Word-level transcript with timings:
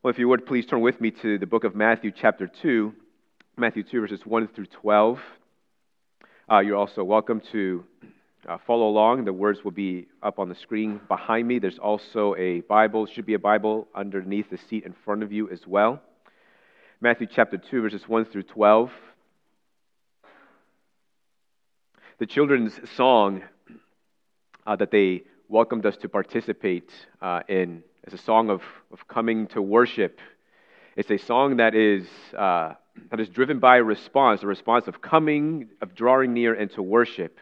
Well, 0.00 0.12
if 0.12 0.18
you 0.20 0.28
would 0.28 0.46
please 0.46 0.64
turn 0.64 0.80
with 0.80 1.00
me 1.00 1.10
to 1.10 1.38
the 1.38 1.46
book 1.46 1.64
of 1.64 1.74
Matthew, 1.74 2.12
chapter 2.12 2.46
2, 2.46 2.94
Matthew 3.56 3.82
2, 3.82 4.00
verses 4.02 4.20
1 4.24 4.46
through 4.54 4.66
12. 4.66 5.18
Uh, 6.48 6.60
you're 6.60 6.76
also 6.76 7.02
welcome 7.02 7.42
to 7.50 7.82
uh, 8.48 8.58
follow 8.64 8.86
along. 8.86 9.24
The 9.24 9.32
words 9.32 9.64
will 9.64 9.72
be 9.72 10.06
up 10.22 10.38
on 10.38 10.48
the 10.48 10.54
screen 10.54 11.00
behind 11.08 11.48
me. 11.48 11.58
There's 11.58 11.80
also 11.80 12.36
a 12.36 12.60
Bible, 12.60 13.06
should 13.06 13.26
be 13.26 13.34
a 13.34 13.40
Bible 13.40 13.88
underneath 13.92 14.48
the 14.50 14.58
seat 14.70 14.84
in 14.84 14.94
front 15.04 15.24
of 15.24 15.32
you 15.32 15.50
as 15.50 15.66
well. 15.66 16.00
Matthew 17.00 17.26
chapter 17.28 17.58
2, 17.58 17.82
verses 17.82 18.02
1 18.06 18.26
through 18.26 18.44
12. 18.44 18.92
The 22.20 22.26
children's 22.26 22.78
song 22.94 23.42
uh, 24.64 24.76
that 24.76 24.92
they 24.92 25.24
welcomed 25.48 25.86
us 25.86 25.96
to 26.02 26.08
participate 26.08 26.88
uh, 27.20 27.40
in 27.48 27.82
it's 28.08 28.22
a 28.22 28.24
song 28.24 28.48
of, 28.48 28.62
of 28.90 29.06
coming 29.06 29.48
to 29.48 29.60
worship. 29.60 30.18
It's 30.96 31.10
a 31.10 31.18
song 31.18 31.58
that 31.58 31.74
is, 31.74 32.06
uh, 32.34 32.72
that 33.10 33.20
is 33.20 33.28
driven 33.28 33.58
by 33.58 33.76
a 33.76 33.82
response, 33.82 34.42
a 34.42 34.46
response 34.46 34.88
of 34.88 35.02
coming, 35.02 35.68
of 35.82 35.94
drawing 35.94 36.32
near, 36.32 36.54
and 36.54 36.70
to 36.70 36.82
worship. 36.82 37.38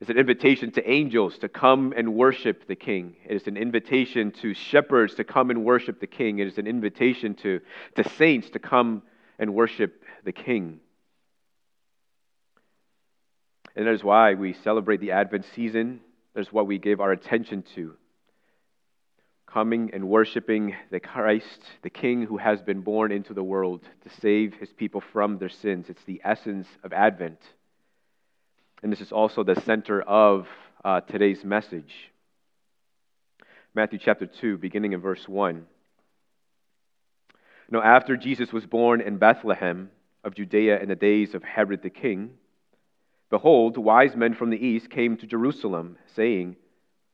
It's 0.00 0.10
an 0.10 0.18
invitation 0.18 0.72
to 0.72 0.90
angels 0.90 1.38
to 1.38 1.48
come 1.48 1.94
and 1.96 2.16
worship 2.16 2.66
the 2.66 2.74
King. 2.74 3.14
It 3.24 3.36
is 3.36 3.46
an 3.46 3.56
invitation 3.56 4.32
to 4.42 4.52
shepherds 4.52 5.14
to 5.14 5.22
come 5.22 5.48
and 5.50 5.64
worship 5.64 6.00
the 6.00 6.08
King. 6.08 6.40
It 6.40 6.48
is 6.48 6.58
an 6.58 6.66
invitation 6.66 7.34
to, 7.34 7.60
to 7.94 8.08
saints 8.16 8.50
to 8.50 8.58
come 8.58 9.02
and 9.38 9.54
worship 9.54 10.02
the 10.24 10.32
King. 10.32 10.80
And 13.76 13.86
that 13.86 13.94
is 13.94 14.02
why 14.02 14.34
we 14.34 14.54
celebrate 14.54 15.00
the 15.00 15.12
Advent 15.12 15.46
season. 15.54 16.00
That 16.34 16.40
is 16.40 16.52
what 16.52 16.66
we 16.66 16.78
give 16.78 17.00
our 17.00 17.12
attention 17.12 17.62
to 17.76 17.94
coming 19.52 19.90
and 19.92 20.08
worshiping 20.08 20.74
the 20.90 21.00
Christ, 21.00 21.60
the 21.82 21.90
King 21.90 22.22
who 22.22 22.36
has 22.36 22.60
been 22.60 22.82
born 22.82 23.10
into 23.10 23.32
the 23.32 23.42
world 23.42 23.82
to 24.02 24.10
save 24.20 24.54
his 24.54 24.72
people 24.72 25.02
from 25.12 25.38
their 25.38 25.48
sins. 25.48 25.86
It's 25.88 26.04
the 26.04 26.20
essence 26.24 26.66
of 26.84 26.92
Advent. 26.92 27.40
And 28.82 28.92
this 28.92 29.00
is 29.00 29.10
also 29.10 29.42
the 29.42 29.60
center 29.62 30.02
of 30.02 30.46
uh, 30.84 31.00
today's 31.00 31.44
message. 31.44 32.10
Matthew 33.74 33.98
chapter 33.98 34.26
2, 34.26 34.58
beginning 34.58 34.92
in 34.92 35.00
verse 35.00 35.26
1. 35.26 35.66
Now, 37.70 37.82
after 37.82 38.16
Jesus 38.16 38.52
was 38.52 38.66
born 38.66 39.00
in 39.00 39.18
Bethlehem 39.18 39.90
of 40.24 40.34
Judea 40.34 40.80
in 40.80 40.88
the 40.88 40.94
days 40.94 41.34
of 41.34 41.42
Herod 41.42 41.82
the 41.82 41.90
king, 41.90 42.30
behold, 43.30 43.76
wise 43.76 44.14
men 44.14 44.34
from 44.34 44.50
the 44.50 44.64
east 44.64 44.90
came 44.90 45.16
to 45.18 45.26
Jerusalem, 45.26 45.96
saying, 46.14 46.56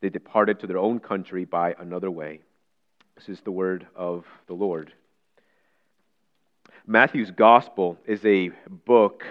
they 0.00 0.08
departed 0.08 0.60
to 0.60 0.66
their 0.66 0.78
own 0.78 1.00
country 1.00 1.44
by 1.44 1.74
another 1.78 2.10
way. 2.10 2.40
This 3.16 3.28
is 3.28 3.40
the 3.40 3.50
word 3.50 3.86
of 3.96 4.24
the 4.46 4.54
Lord. 4.54 4.92
Matthew's 6.86 7.30
gospel 7.30 7.98
is 8.06 8.24
a 8.24 8.50
book 8.86 9.24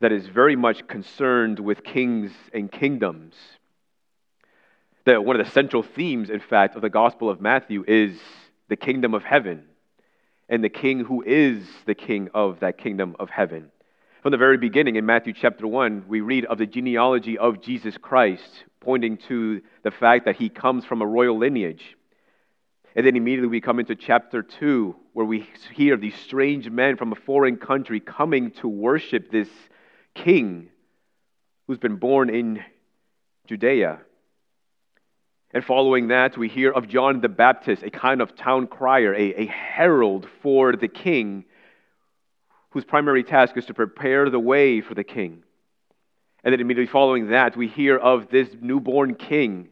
that 0.00 0.12
is 0.12 0.26
very 0.26 0.56
much 0.56 0.86
concerned 0.88 1.58
with 1.58 1.84
kings 1.84 2.32
and 2.52 2.70
kingdoms. 2.70 3.34
One 5.04 5.38
of 5.38 5.46
the 5.46 5.52
central 5.52 5.82
themes, 5.82 6.30
in 6.30 6.40
fact, 6.40 6.74
of 6.74 6.82
the 6.82 6.90
gospel 6.90 7.30
of 7.30 7.40
Matthew 7.40 7.84
is 7.86 8.18
the 8.68 8.76
kingdom 8.76 9.14
of 9.14 9.22
heaven 9.22 9.64
and 10.48 10.64
the 10.64 10.68
king 10.68 11.00
who 11.00 11.22
is 11.22 11.64
the 11.86 11.94
king 11.94 12.28
of 12.34 12.60
that 12.60 12.78
kingdom 12.78 13.14
of 13.18 13.30
heaven. 13.30 13.70
From 14.26 14.32
the 14.32 14.38
very 14.38 14.58
beginning 14.58 14.96
in 14.96 15.06
Matthew 15.06 15.32
chapter 15.32 15.68
1, 15.68 16.06
we 16.08 16.20
read 16.20 16.46
of 16.46 16.58
the 16.58 16.66
genealogy 16.66 17.38
of 17.38 17.62
Jesus 17.62 17.96
Christ, 17.96 18.64
pointing 18.80 19.18
to 19.28 19.62
the 19.84 19.92
fact 19.92 20.24
that 20.24 20.34
he 20.34 20.48
comes 20.48 20.84
from 20.84 21.00
a 21.00 21.06
royal 21.06 21.38
lineage. 21.38 21.96
And 22.96 23.06
then 23.06 23.14
immediately 23.14 23.46
we 23.46 23.60
come 23.60 23.78
into 23.78 23.94
chapter 23.94 24.42
2, 24.42 24.96
where 25.12 25.24
we 25.24 25.48
hear 25.74 25.96
these 25.96 26.16
strange 26.16 26.68
men 26.68 26.96
from 26.96 27.12
a 27.12 27.14
foreign 27.14 27.56
country 27.56 28.00
coming 28.00 28.50
to 28.62 28.66
worship 28.66 29.30
this 29.30 29.48
king 30.16 30.70
who's 31.68 31.78
been 31.78 31.94
born 31.94 32.28
in 32.28 32.64
Judea. 33.46 34.00
And 35.52 35.64
following 35.64 36.08
that, 36.08 36.36
we 36.36 36.48
hear 36.48 36.72
of 36.72 36.88
John 36.88 37.20
the 37.20 37.28
Baptist, 37.28 37.84
a 37.84 37.90
kind 37.90 38.20
of 38.20 38.34
town 38.34 38.66
crier, 38.66 39.14
a, 39.14 39.42
a 39.42 39.46
herald 39.46 40.26
for 40.42 40.74
the 40.74 40.88
king 40.88 41.44
whose 42.76 42.84
primary 42.84 43.24
task 43.24 43.56
is 43.56 43.64
to 43.64 43.72
prepare 43.72 44.28
the 44.28 44.38
way 44.38 44.82
for 44.82 44.92
the 44.92 45.02
king. 45.02 45.42
And 46.44 46.52
then 46.52 46.60
immediately 46.60 46.92
following 46.92 47.30
that, 47.30 47.56
we 47.56 47.68
hear 47.68 47.96
of 47.96 48.28
this 48.28 48.54
newborn 48.60 49.14
king, 49.14 49.68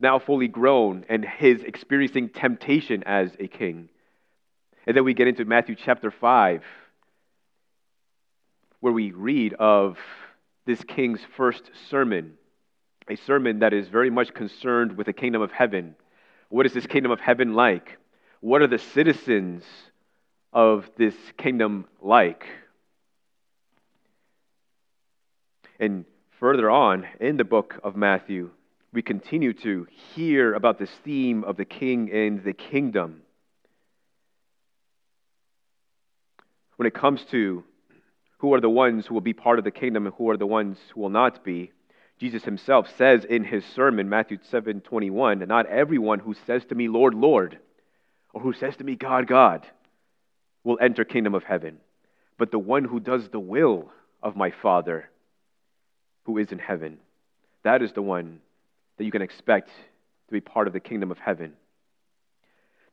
now 0.00 0.18
fully 0.18 0.48
grown, 0.48 1.04
and 1.08 1.24
his 1.24 1.62
experiencing 1.62 2.30
temptation 2.30 3.04
as 3.04 3.30
a 3.38 3.46
king. 3.46 3.90
And 4.88 4.96
then 4.96 5.04
we 5.04 5.14
get 5.14 5.28
into 5.28 5.44
Matthew 5.44 5.76
chapter 5.76 6.10
5, 6.10 6.64
where 8.80 8.92
we 8.92 9.12
read 9.12 9.54
of 9.54 9.96
this 10.64 10.82
king's 10.82 11.20
first 11.36 11.70
sermon, 11.90 12.32
a 13.08 13.14
sermon 13.14 13.60
that 13.60 13.72
is 13.72 13.86
very 13.86 14.10
much 14.10 14.34
concerned 14.34 14.96
with 14.96 15.06
the 15.06 15.12
kingdom 15.12 15.42
of 15.42 15.52
heaven. 15.52 15.94
What 16.48 16.66
is 16.66 16.72
this 16.72 16.88
kingdom 16.88 17.12
of 17.12 17.20
heaven 17.20 17.54
like? 17.54 17.98
What 18.40 18.62
are 18.62 18.66
the 18.66 18.80
citizens 18.80 19.62
of 20.56 20.88
this 20.96 21.14
kingdom 21.36 21.84
like. 22.00 22.46
And 25.78 26.06
further 26.40 26.70
on 26.70 27.06
in 27.20 27.36
the 27.36 27.44
book 27.44 27.78
of 27.84 27.94
Matthew, 27.94 28.48
we 28.90 29.02
continue 29.02 29.52
to 29.52 29.86
hear 30.14 30.54
about 30.54 30.78
this 30.78 30.88
theme 31.04 31.44
of 31.44 31.58
the 31.58 31.66
king 31.66 32.10
and 32.10 32.42
the 32.42 32.54
kingdom. 32.54 33.20
When 36.76 36.86
it 36.86 36.94
comes 36.94 37.22
to 37.32 37.62
who 38.38 38.54
are 38.54 38.60
the 38.62 38.70
ones 38.70 39.04
who 39.04 39.12
will 39.12 39.20
be 39.20 39.34
part 39.34 39.58
of 39.58 39.64
the 39.66 39.70
kingdom 39.70 40.06
and 40.06 40.14
who 40.14 40.30
are 40.30 40.38
the 40.38 40.46
ones 40.46 40.78
who 40.94 41.02
will 41.02 41.10
not 41.10 41.44
be, 41.44 41.70
Jesus 42.18 42.44
himself 42.44 42.86
says 42.96 43.26
in 43.26 43.44
his 43.44 43.62
sermon, 43.74 44.08
Matthew 44.08 44.38
7 44.50 44.80
21, 44.80 45.40
not 45.40 45.66
everyone 45.66 46.20
who 46.20 46.34
says 46.46 46.64
to 46.70 46.74
me, 46.74 46.88
Lord, 46.88 47.12
Lord, 47.12 47.58
or 48.32 48.40
who 48.40 48.54
says 48.54 48.74
to 48.76 48.84
me, 48.84 48.96
God, 48.96 49.26
God, 49.26 49.66
will 50.66 50.78
enter 50.80 51.04
kingdom 51.04 51.32
of 51.34 51.44
heaven, 51.44 51.78
but 52.38 52.50
the 52.50 52.58
one 52.58 52.84
who 52.84 52.98
does 52.98 53.28
the 53.28 53.38
will 53.38 53.88
of 54.20 54.34
my 54.34 54.50
Father 54.50 55.08
who 56.24 56.38
is 56.38 56.50
in 56.50 56.58
heaven. 56.58 56.98
That 57.62 57.82
is 57.82 57.92
the 57.92 58.02
one 58.02 58.40
that 58.98 59.04
you 59.04 59.12
can 59.12 59.22
expect 59.22 59.68
to 59.68 60.32
be 60.32 60.40
part 60.40 60.66
of 60.66 60.72
the 60.72 60.80
kingdom 60.80 61.12
of 61.12 61.18
heaven. 61.18 61.52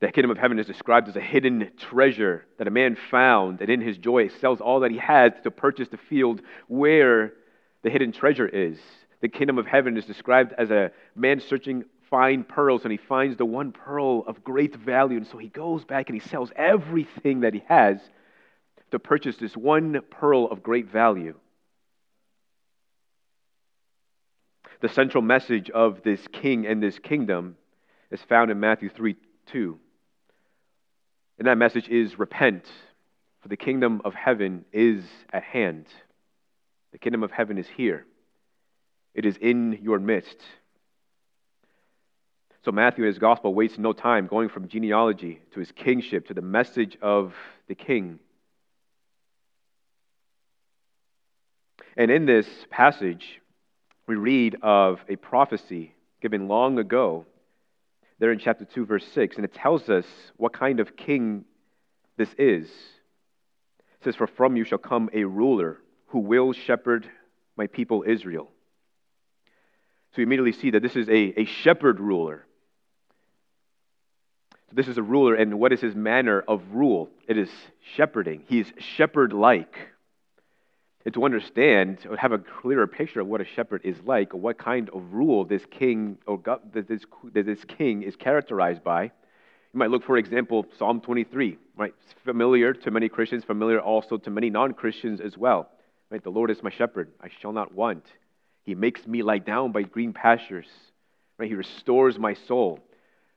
The 0.01 0.11
kingdom 0.11 0.29
of 0.29 0.37
heaven 0.37 0.59
is 0.59 0.67
described 0.67 1.07
as 1.07 1.15
a 1.15 1.21
hidden 1.21 1.71
treasure 1.77 2.45
that 2.59 2.67
a 2.67 2.71
man 2.71 2.95
found, 3.09 3.59
and 3.59 3.71
in 3.71 3.81
his 3.81 3.97
joy 3.97 4.27
sells 4.27 4.61
all 4.61 4.81
that 4.81 4.91
he 4.91 4.99
has 4.99 5.31
to 5.43 5.49
purchase 5.49 5.87
the 5.89 5.97
field 5.97 6.43
where 6.67 7.33
the 7.81 7.89
hidden 7.89 8.11
treasure 8.11 8.47
is. 8.47 8.77
The 9.21 9.29
kingdom 9.29 9.57
of 9.57 9.65
heaven 9.65 9.97
is 9.97 10.05
described 10.05 10.53
as 10.59 10.69
a 10.69 10.91
man 11.15 11.39
searching 11.39 11.85
fine 12.13 12.43
pearls, 12.43 12.83
and 12.83 12.91
he 12.91 12.97
finds 12.97 13.37
the 13.37 13.45
one 13.45 13.71
pearl 13.71 14.23
of 14.27 14.43
great 14.43 14.75
value, 14.75 15.17
and 15.17 15.25
so 15.25 15.39
he 15.39 15.47
goes 15.47 15.83
back 15.83 16.09
and 16.09 16.21
he 16.21 16.29
sells 16.29 16.51
everything 16.55 17.39
that 17.39 17.55
he 17.55 17.63
has 17.67 17.97
to 18.91 18.99
purchase 18.99 19.37
this 19.37 19.57
one 19.57 19.99
pearl 20.11 20.45
of 20.45 20.61
great 20.61 20.91
value. 20.91 21.33
The 24.81 24.89
central 24.89 25.23
message 25.23 25.71
of 25.71 26.03
this 26.03 26.21
king 26.31 26.67
and 26.67 26.83
this 26.83 26.99
kingdom 26.99 27.57
is 28.11 28.21
found 28.21 28.51
in 28.51 28.59
Matthew 28.59 28.89
3 28.89 29.15
2. 29.47 29.79
And 31.39 31.47
that 31.47 31.57
message 31.57 31.89
is 31.89 32.19
repent, 32.19 32.65
for 33.41 33.47
the 33.47 33.57
kingdom 33.57 34.03
of 34.05 34.13
heaven 34.13 34.65
is 34.71 35.03
at 35.31 35.41
hand. 35.41 35.87
The 36.91 36.99
kingdom 36.99 37.23
of 37.23 37.31
heaven 37.31 37.57
is 37.57 37.67
here, 37.75 38.05
it 39.15 39.25
is 39.25 39.35
in 39.37 39.79
your 39.81 39.97
midst. 39.97 40.37
So, 42.65 42.71
Matthew 42.71 43.03
in 43.03 43.09
his 43.09 43.19
gospel 43.19 43.53
wastes 43.53 43.77
no 43.77 43.91
time 43.91 44.27
going 44.27 44.49
from 44.49 44.69
genealogy 44.69 45.41
to 45.53 45.59
his 45.59 45.71
kingship 45.73 46.27
to 46.27 46.33
the 46.33 46.41
message 46.41 46.97
of 47.01 47.33
the 47.67 47.75
king. 47.75 48.19
And 51.97 52.09
in 52.09 52.25
this 52.25 52.47
passage, 52.69 53.41
we 54.07 54.15
read 54.15 54.55
of 54.61 54.99
a 55.09 55.15
prophecy 55.17 55.93
given 56.21 56.47
long 56.47 56.79
ago 56.79 57.25
there 58.19 58.31
in 58.31 58.39
chapter 58.39 58.63
2, 58.63 58.85
verse 58.85 59.05
6, 59.13 59.35
and 59.35 59.43
it 59.43 59.53
tells 59.53 59.89
us 59.89 60.05
what 60.37 60.53
kind 60.53 60.79
of 60.79 60.95
king 60.95 61.43
this 62.15 62.29
is. 62.37 62.67
It 62.67 64.03
says, 64.05 64.15
For 64.15 64.27
from 64.27 64.55
you 64.55 64.63
shall 64.63 64.77
come 64.77 65.09
a 65.13 65.25
ruler 65.25 65.79
who 66.07 66.19
will 66.19 66.53
shepherd 66.53 67.09
my 67.57 67.67
people 67.67 68.05
Israel. 68.07 68.49
So 70.11 70.17
we 70.17 70.23
immediately 70.23 70.53
see 70.53 70.71
that 70.71 70.81
this 70.81 70.95
is 70.95 71.09
a, 71.09 71.41
a 71.41 71.45
shepherd 71.45 71.99
ruler. 71.99 72.45
This 74.75 74.87
is 74.87 74.97
a 74.97 75.03
ruler, 75.03 75.35
and 75.35 75.59
what 75.59 75.71
is 75.71 75.81
his 75.81 75.93
manner 75.93 76.43
of 76.47 76.61
rule? 76.71 77.09
It 77.27 77.37
is 77.37 77.49
shepherding. 77.95 78.43
He's 78.47 78.71
shepherd 78.95 79.31
like 79.31 79.77
and 81.05 81.13
to 81.13 81.25
understand 81.25 81.99
or 82.09 82.15
have 82.17 82.31
a 82.31 82.39
clearer 82.39 82.87
picture 82.87 83.19
of 83.19 83.27
what 83.27 83.41
a 83.41 83.45
shepherd 83.45 83.81
is 83.83 83.97
like, 84.05 84.33
or 84.33 84.39
what 84.39 84.57
kind 84.57 84.89
of 84.89 85.13
rule 85.13 85.45
this 85.45 85.63
king 85.69 86.17
or 86.25 86.41
this, 86.73 87.01
that 87.33 87.45
this 87.45 87.63
king 87.65 88.03
is 88.03 88.15
characterized 88.15 88.83
by, 88.83 89.03
you 89.03 89.79
might 89.79 89.89
look, 89.89 90.03
for 90.03 90.17
example, 90.17 90.65
Psalm 90.77 91.01
23, 91.01 91.57
right? 91.75 91.93
It's 92.03 92.13
familiar 92.23 92.73
to 92.73 92.91
many 92.91 93.09
Christians, 93.09 93.43
familiar 93.43 93.81
also 93.81 94.17
to 94.17 94.29
many 94.29 94.49
non-Christians 94.49 95.19
as 95.19 95.37
well. 95.37 95.69
Right? 96.09 96.23
The 96.23 96.29
Lord 96.29 96.51
is 96.51 96.61
my 96.61 96.69
shepherd; 96.69 97.09
I 97.19 97.29
shall 97.41 97.53
not 97.53 97.73
want. 97.73 98.05
He 98.63 98.75
makes 98.75 99.05
me 99.07 99.23
lie 99.23 99.39
down 99.39 99.71
by 99.71 99.81
green 99.81 100.13
pastures. 100.13 100.67
Right? 101.39 101.49
He 101.49 101.55
restores 101.55 102.19
my 102.19 102.35
soul. 102.47 102.79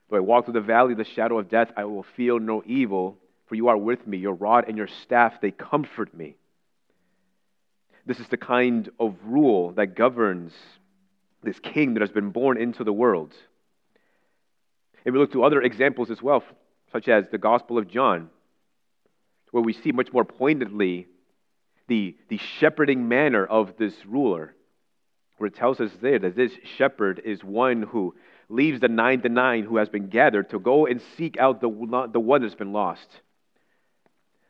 Though 0.08 0.17
I 0.17 0.20
walk 0.20 0.44
through 0.44 0.55
the 0.55 0.61
valley 0.61 0.93
of 0.93 0.99
the 0.99 1.05
shadow 1.05 1.38
of 1.38 1.49
death, 1.49 1.73
I 1.76 1.85
will 1.85 2.05
feel 2.17 2.38
no 2.38 2.62
evil, 2.64 3.19
for 3.47 3.55
you 3.55 3.69
are 3.69 3.76
with 3.76 4.06
me. 4.06 4.19
Your 4.19 4.35
rod 4.35 4.67
and 4.69 4.76
your 4.76 4.88
staff, 5.03 5.41
they 5.41 5.50
comfort 5.50 6.14
me. 6.14 6.37
This 8.05 8.20
is 8.20 8.29
the 8.29 8.37
kind 8.37 8.88
of 9.00 9.17
rule 9.25 9.73
that 9.73 9.97
governs 9.97 10.53
this 11.43 11.58
king 11.58 11.94
that 11.94 12.00
has 12.00 12.11
been 12.11 12.31
born 12.31 12.56
into 12.61 12.85
the 12.85 12.93
world. 12.93 13.35
And 15.05 15.12
we 15.12 15.20
look 15.20 15.32
to 15.32 15.44
other 15.44 15.61
examples 15.61 16.11
as 16.11 16.23
well, 16.23 16.44
such 16.93 17.09
as 17.09 17.29
the 17.31 17.38
Gospel 17.38 17.79
of 17.79 17.88
John, 17.88 18.31
where 19.50 19.62
we 19.62 19.73
see 19.73 19.93
much 19.93 20.12
more 20.12 20.25
pointedly 20.25 21.06
the, 21.88 22.17
the 22.29 22.38
shepherding 22.38 23.09
manner 23.09 23.44
of 23.44 23.76
this 23.76 23.94
ruler, 24.06 24.55
where 25.38 25.49
it 25.49 25.55
tells 25.55 25.81
us 25.81 25.91
there 26.00 26.19
that 26.19 26.37
this 26.37 26.52
shepherd 26.76 27.20
is 27.25 27.44
one 27.44 27.82
who 27.82 28.14
leaves 28.48 28.81
the 28.81 28.88
99 28.88 29.64
who 29.64 29.76
has 29.76 29.88
been 29.88 30.08
gathered 30.08 30.50
to 30.50 30.58
go 30.58 30.87
and 30.87 31.00
seek 31.16 31.37
out 31.38 31.60
the, 31.60 31.69
the 32.12 32.20
one 32.20 32.43
that's 32.43 32.54
been 32.54 32.72
lost. 32.72 33.08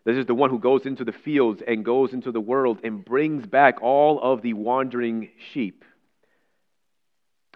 This 0.04 0.16
is 0.16 0.26
the 0.26 0.34
one 0.34 0.50
who 0.50 0.58
goes 0.58 0.86
into 0.86 1.04
the 1.04 1.12
fields 1.12 1.62
and 1.66 1.84
goes 1.84 2.12
into 2.12 2.30
the 2.30 2.40
world 2.40 2.78
and 2.84 3.04
brings 3.04 3.44
back 3.46 3.82
all 3.82 4.20
of 4.20 4.42
the 4.42 4.52
wandering 4.52 5.30
sheep. 5.52 5.84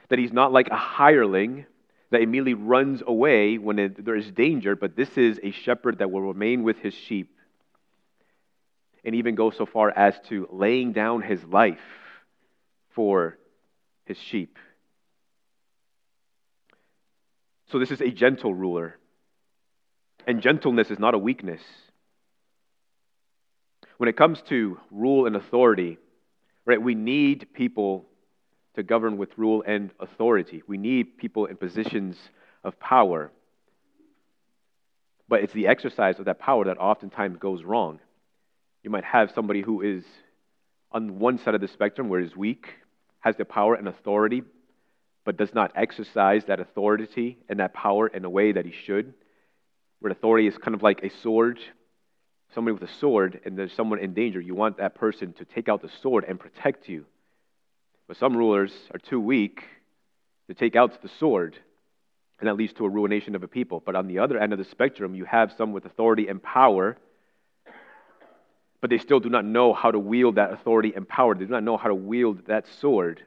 That 0.09 0.19
he's 0.19 0.33
not 0.33 0.53
like 0.53 0.69
a 0.69 0.77
hireling 0.77 1.67
that 2.11 2.23
immediately 2.23 2.55
runs 2.55 3.03
away 3.07 3.57
when 3.57 3.79
it, 3.79 4.05
there 4.05 4.17
is 4.17 4.29
danger, 4.33 4.75
but 4.75 4.97
this 4.97 5.17
is 5.17 5.39
a 5.43 5.53
shepherd 5.53 5.99
that 5.99 6.11
will 6.11 6.23
remain 6.23 6.65
with 6.65 6.79
his 6.79 6.95
sheep 6.95 7.37
and 9.05 9.15
even 9.15 9.35
go 9.35 9.51
so 9.51 9.67
far 9.67 9.91
as 9.91 10.19
to 10.29 10.49
laying 10.51 10.93
down 10.93 11.23
his 11.23 11.43
life 11.45 11.79
for 12.91 13.39
his 14.05 14.19
sheep. 14.19 14.59
So, 17.71 17.79
this 17.79 17.91
is 17.91 18.01
a 18.01 18.11
gentle 18.11 18.53
ruler. 18.53 18.97
And 20.27 20.43
gentleness 20.43 20.91
is 20.91 20.99
not 20.99 21.15
a 21.15 21.19
weakness. 21.19 21.63
When 23.97 24.09
it 24.09 24.17
comes 24.17 24.43
to 24.49 24.79
rule 24.91 25.27
and 25.27 25.37
authority, 25.37 25.99
right, 26.65 26.81
we 26.81 26.95
need 26.95 27.49
people 27.55 28.07
to 28.75 28.83
govern 28.83 29.19
with 29.19 29.31
rule 29.37 29.63
and 29.67 29.91
authority. 30.01 30.63
We 30.67 30.79
need 30.79 31.17
people 31.19 31.47
in 31.47 31.57
positions 31.57 32.17
of 32.65 32.79
power. 32.81 33.31
But 35.29 35.43
it's 35.43 35.53
the 35.53 35.69
exercise 35.69 36.19
of 36.19 36.25
that 36.25 36.39
power 36.39 36.65
that 36.65 36.79
oftentimes 36.79 37.39
goes 37.39 37.63
wrong. 37.63 38.01
You 38.83 38.91
might 38.91 39.05
have 39.05 39.33
somebody 39.35 39.63
who 39.63 39.83
is 39.83 40.05
on 40.91 41.19
one 41.19 41.39
side 41.39 41.55
of 41.55 41.61
the 41.61 41.69
spectrum 41.69 42.09
where 42.09 42.21
is 42.21 42.35
weak, 42.35 42.67
has 43.21 43.37
the 43.37 43.45
power 43.45 43.75
and 43.75 43.87
authority, 43.87 44.43
but 45.25 45.37
does 45.37 45.55
not 45.55 45.73
exercise 45.75 46.45
that 46.47 46.61
authority 46.61 47.39
and 47.49 47.61
that 47.61 47.75
power 47.75 48.07
in 48.07 48.25
a 48.25 48.31
way 48.31 48.53
that 48.53 48.65
he 48.65 48.73
should. 48.73 49.15
Where 50.01 50.13
authority 50.13 50.47
is 50.47 50.57
kind 50.57 50.75
of 50.75 50.83
like 50.83 51.03
a 51.03 51.11
sword 51.11 51.61
somebody 52.55 52.73
with 52.73 52.89
a 52.89 52.93
sword 52.95 53.41
and 53.45 53.57
there's 53.57 53.73
someone 53.73 53.99
in 53.99 54.15
danger, 54.15 54.41
you 54.41 54.55
want 54.55 54.79
that 54.79 54.95
person 54.95 55.33
to 55.35 55.45
take 55.45 55.69
out 55.69 55.83
the 55.83 55.91
sword 56.03 56.25
and 56.27 56.39
protect 56.39 56.89
you. 56.89 57.05
But 58.09 58.17
some 58.17 58.37
rulers 58.37 58.73
are 58.93 58.99
too 58.99 59.21
weak 59.21 59.63
to 60.49 60.55
take 60.55 60.75
out 60.75 61.01
the 61.01 61.11
sword, 61.21 61.57
and 62.41 62.49
that 62.49 62.57
leads 62.57 62.73
to 62.75 62.85
a 62.85 62.89
ruination 62.89 63.37
of 63.37 63.45
a 63.45 63.49
people. 63.49 63.81
But 63.85 63.95
on 63.95 64.09
the 64.09 64.19
other 64.19 64.37
end 64.39 64.53
of 64.53 64.59
the 64.59 64.65
spectrum, 64.65 65.15
you 65.15 65.25
have 65.27 65.53
some 65.57 65.73
with 65.73 65.85
authority 65.85 66.27
and 66.27 66.43
power, 66.43 66.97
but 68.81 68.91
they 68.91 68.99
still 68.99 69.21
do 69.21 69.29
not 69.29 69.45
know 69.45 69.73
how 69.73 69.93
to 69.93 69.99
wield 69.99 70.37
that 70.37 70.53
authority 70.53 70.93
and 70.97 71.09
power. 71.09 71.35
They 71.35 71.45
do 71.45 71.53
not 71.53 71.63
know 71.63 71.77
how 71.77 71.89
to 71.89 71.95
wield 71.95 72.47
that 72.47 72.67
sword 72.81 73.23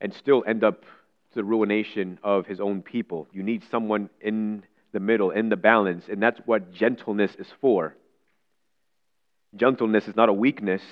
and 0.00 0.12
still 0.12 0.44
end 0.46 0.62
up 0.62 0.84
to 1.32 1.36
the 1.36 1.44
ruination 1.44 2.18
of 2.22 2.46
his 2.46 2.60
own 2.60 2.82
people. 2.82 3.26
You 3.32 3.42
need 3.42 3.62
someone 3.70 4.10
in 4.20 4.64
the 4.92 5.00
middle, 5.00 5.30
in 5.30 5.48
the 5.48 5.56
balance, 5.56 6.04
and 6.08 6.22
that's 6.22 6.40
what 6.44 6.72
gentleness 6.72 7.34
is 7.38 7.48
for. 7.60 7.96
Gentleness 9.56 10.08
is 10.08 10.16
not 10.16 10.28
a 10.28 10.32
weakness, 10.32 10.82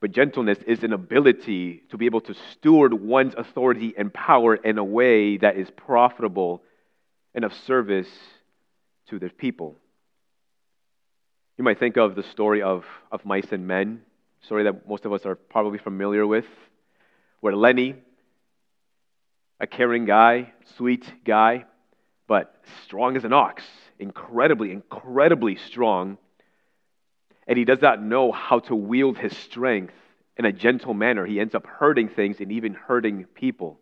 but 0.00 0.12
gentleness 0.12 0.58
is 0.66 0.82
an 0.82 0.92
ability 0.92 1.82
to 1.90 1.96
be 1.96 2.06
able 2.06 2.20
to 2.22 2.34
steward 2.52 2.92
one's 2.92 3.34
authority 3.36 3.94
and 3.96 4.12
power 4.12 4.54
in 4.54 4.78
a 4.78 4.84
way 4.84 5.36
that 5.38 5.56
is 5.56 5.68
profitable 5.70 6.62
and 7.34 7.44
of 7.44 7.52
service 7.66 8.08
to 9.08 9.18
the 9.18 9.28
people. 9.28 9.76
You 11.58 11.64
might 11.64 11.78
think 11.78 11.96
of 11.96 12.14
the 12.14 12.22
story 12.22 12.62
of, 12.62 12.84
of 13.10 13.24
mice 13.24 13.50
and 13.50 13.66
men, 13.66 14.02
story 14.42 14.64
that 14.64 14.88
most 14.88 15.04
of 15.04 15.12
us 15.12 15.24
are 15.24 15.34
probably 15.34 15.78
familiar 15.78 16.26
with, 16.26 16.44
where 17.40 17.56
Lennie, 17.56 17.94
a 19.60 19.66
caring 19.66 20.04
guy, 20.04 20.52
sweet 20.76 21.10
guy, 21.24 21.64
but 22.26 22.62
strong 22.84 23.16
as 23.16 23.24
an 23.24 23.32
ox, 23.32 23.62
incredibly, 23.98 24.70
incredibly 24.70 25.56
strong, 25.56 26.18
and 27.46 27.56
he 27.56 27.64
does 27.64 27.80
not 27.80 28.02
know 28.02 28.32
how 28.32 28.58
to 28.58 28.74
wield 28.74 29.18
his 29.18 29.36
strength 29.36 29.94
in 30.36 30.44
a 30.44 30.52
gentle 30.52 30.94
manner. 30.94 31.24
He 31.24 31.40
ends 31.40 31.54
up 31.54 31.66
hurting 31.66 32.08
things 32.08 32.40
and 32.40 32.52
even 32.52 32.74
hurting 32.74 33.24
people. 33.34 33.78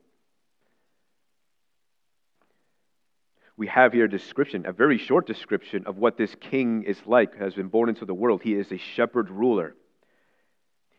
We 3.57 3.69
have 3.69 3.93
here 3.93 4.04
a 4.04 4.11
description, 4.11 4.66
a 4.66 4.73
very 4.73 4.99
short 4.99 5.26
description 5.26 5.85
of 5.87 5.97
what 5.97 6.16
this 6.16 6.35
king 6.40 6.83
is 6.83 6.99
like, 7.07 7.38
has 7.38 7.54
been 7.54 7.69
born 7.69 7.88
into 7.88 8.04
the 8.04 8.14
world. 8.14 8.43
He 8.43 8.54
is 8.54 8.71
a 8.73 8.78
shepherd 8.78 9.31
ruler. 9.31 9.75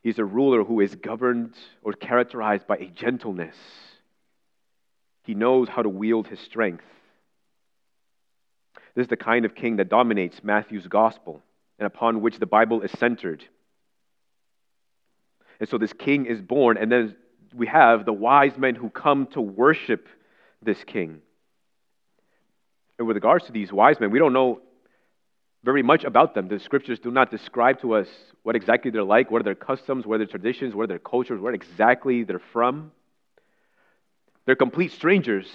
He's 0.01 0.19
a 0.19 0.25
ruler 0.25 0.63
who 0.63 0.79
is 0.79 0.95
governed 0.95 1.53
or 1.83 1.93
characterized 1.93 2.65
by 2.65 2.77
a 2.77 2.85
gentleness. 2.85 3.55
He 5.25 5.33
knows 5.33 5.67
how 5.67 5.81
to 5.81 5.89
wield 5.89 6.27
his 6.27 6.39
strength. 6.39 6.83
This 8.95 9.03
is 9.03 9.09
the 9.09 9.17
kind 9.17 9.45
of 9.45 9.55
king 9.55 9.77
that 9.77 9.89
dominates 9.89 10.43
Matthew's 10.43 10.87
gospel 10.87 11.41
and 11.79 11.85
upon 11.85 12.21
which 12.21 12.39
the 12.39 12.45
Bible 12.45 12.81
is 12.81 12.91
centered. 12.97 13.43
And 15.59 15.67
so 15.67 15.77
this 15.77 15.93
king 15.93 16.25
is 16.25 16.41
born, 16.41 16.77
and 16.77 16.91
then 16.91 17.15
we 17.53 17.67
have 17.67 18.05
the 18.05 18.13
wise 18.13 18.57
men 18.57 18.75
who 18.75 18.89
come 18.89 19.27
to 19.27 19.41
worship 19.41 20.07
this 20.61 20.83
king. 20.85 21.21
And 22.97 23.07
with 23.07 23.17
regards 23.17 23.45
to 23.45 23.51
these 23.51 23.71
wise 23.71 23.99
men, 23.99 24.11
we 24.11 24.19
don't 24.19 24.33
know 24.33 24.61
very 25.63 25.81
much 25.81 26.03
about 26.03 26.35
them. 26.35 26.47
The 26.47 26.59
scriptures 26.59 26.99
do 26.99 27.11
not 27.11 27.31
describe 27.31 27.81
to 27.81 27.95
us 27.95 28.07
what 28.43 28.55
exactly 28.55 28.91
they're 28.91 29.03
like, 29.03 29.31
what 29.31 29.41
are 29.41 29.43
their 29.43 29.55
customs, 29.55 30.05
what 30.05 30.15
are 30.15 30.17
their 30.19 30.27
traditions, 30.27 30.75
what 30.75 30.83
are 30.83 30.87
their 30.87 30.99
cultures, 30.99 31.41
where 31.41 31.53
exactly 31.53 32.23
they're 32.23 32.41
from. 32.53 32.91
They're 34.45 34.55
complete 34.55 34.91
strangers, 34.91 35.47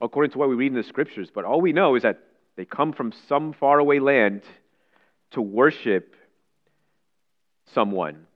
according 0.00 0.32
to 0.32 0.38
what 0.38 0.48
we 0.48 0.54
read 0.54 0.72
in 0.72 0.74
the 0.74 0.82
scriptures. 0.82 1.30
But 1.32 1.44
all 1.44 1.60
we 1.60 1.72
know 1.72 1.94
is 1.96 2.02
that 2.02 2.22
they 2.56 2.64
come 2.64 2.92
from 2.92 3.12
some 3.28 3.52
faraway 3.52 3.98
land 3.98 4.42
to 5.32 5.42
worship 5.42 6.16
someone. 7.74 8.26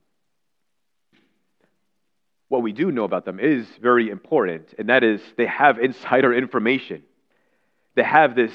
What 2.48 2.62
we 2.62 2.72
do 2.72 2.92
know 2.92 3.04
about 3.04 3.24
them 3.24 3.40
is 3.40 3.66
very 3.80 4.10
important, 4.10 4.74
and 4.78 4.88
that 4.88 5.02
is 5.02 5.20
they 5.36 5.46
have 5.46 5.78
insider 5.78 6.32
information. 6.32 7.02
They 7.96 8.02
have 8.02 8.36
this, 8.36 8.52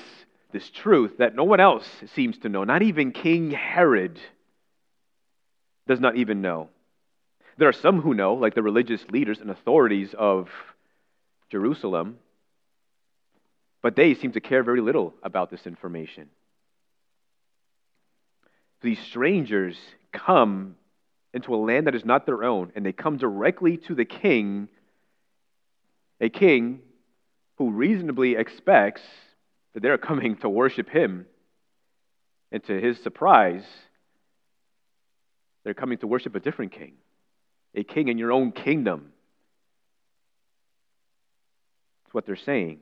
this 0.52 0.70
truth 0.70 1.18
that 1.18 1.36
no 1.36 1.44
one 1.44 1.60
else 1.60 1.88
seems 2.14 2.38
to 2.40 2.50
know. 2.50 2.64
Not 2.64 2.82
even 2.82 3.12
King 3.12 3.52
Herod 3.52 4.20
does 5.88 6.00
not 6.00 6.18
even 6.18 6.42
know. 6.42 6.70
There 7.58 7.68
are 7.68 7.74
some 7.74 8.02
who 8.02 8.14
know, 8.14 8.36
like 8.36 8.54
the 8.54 8.64
religious 8.64 9.04
leaders 9.10 9.40
and 9.40 9.50
authorities 9.50 10.14
of 10.18 10.50
Jerusalem, 11.50 12.18
but 13.82 13.96
they 13.96 14.14
seem 14.14 14.32
to 14.34 14.42
care 14.42 14.64
very 14.64 14.82
little 14.82 15.14
about 15.24 15.50
this 15.50 15.66
information. 15.66 16.30
These 18.82 19.00
strangers 19.00 19.78
come 20.12 20.76
into 21.34 21.54
a 21.54 21.58
land 21.58 21.88
that 21.88 21.96
is 21.96 22.06
not 22.06 22.26
their 22.26 22.44
own, 22.44 22.72
and 22.76 22.86
they 22.86 22.92
come 22.92 23.18
directly 23.18 23.78
to 23.78 23.96
the 23.96 24.06
king, 24.06 24.70
a 26.20 26.30
king 26.30 26.82
who 27.58 27.72
reasonably 27.72 28.36
expects 28.36 29.02
that 29.74 29.82
they're 29.82 29.98
coming 29.98 30.38
to 30.38 30.50
worship 30.50 30.90
him. 30.90 31.26
And 32.52 32.64
to 32.64 32.80
his 32.80 33.02
surprise, 33.04 33.64
they're 35.64 35.74
coming 35.76 36.00
to 36.00 36.08
worship 36.08 36.34
a 36.36 36.40
different 36.40 36.72
king, 36.72 36.94
a 37.76 37.84
king 37.84 38.08
in 38.08 38.18
your 38.18 38.32
own 38.32 38.52
kingdom. 38.52 39.12
That's 42.10 42.16
what 42.16 42.26
they're 42.26 42.36
saying. 42.38 42.80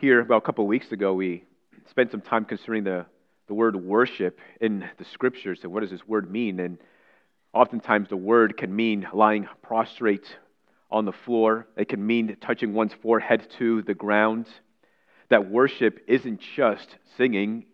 Here, 0.00 0.18
about 0.18 0.38
a 0.38 0.40
couple 0.40 0.64
of 0.64 0.68
weeks 0.68 0.90
ago, 0.90 1.14
we 1.14 1.44
spent 1.90 2.10
some 2.10 2.22
time 2.22 2.44
considering 2.44 2.82
the, 2.82 3.06
the 3.46 3.54
word 3.54 3.76
worship 3.76 4.40
in 4.60 4.84
the 4.98 5.04
scriptures 5.04 5.60
and 5.62 5.72
what 5.72 5.82
does 5.82 5.92
this 5.92 6.08
word 6.08 6.28
mean. 6.28 6.58
And 6.58 6.78
oftentimes, 7.52 8.08
the 8.08 8.16
word 8.16 8.56
can 8.56 8.74
mean 8.74 9.06
lying 9.12 9.46
prostrate 9.62 10.26
on 10.90 11.04
the 11.04 11.12
floor, 11.12 11.68
it 11.76 11.88
can 11.88 12.04
mean 12.04 12.36
touching 12.40 12.74
one's 12.74 12.94
forehead 13.00 13.46
to 13.58 13.82
the 13.82 13.94
ground. 13.94 14.48
That 15.28 15.48
worship 15.48 16.00
isn't 16.08 16.40
just 16.56 16.96
singing, 17.16 17.66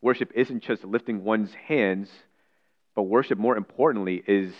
worship 0.00 0.30
isn't 0.36 0.62
just 0.62 0.84
lifting 0.84 1.24
one's 1.24 1.52
hands, 1.66 2.08
but 2.94 3.02
worship, 3.02 3.38
more 3.38 3.56
importantly, 3.56 4.22
is 4.24 4.54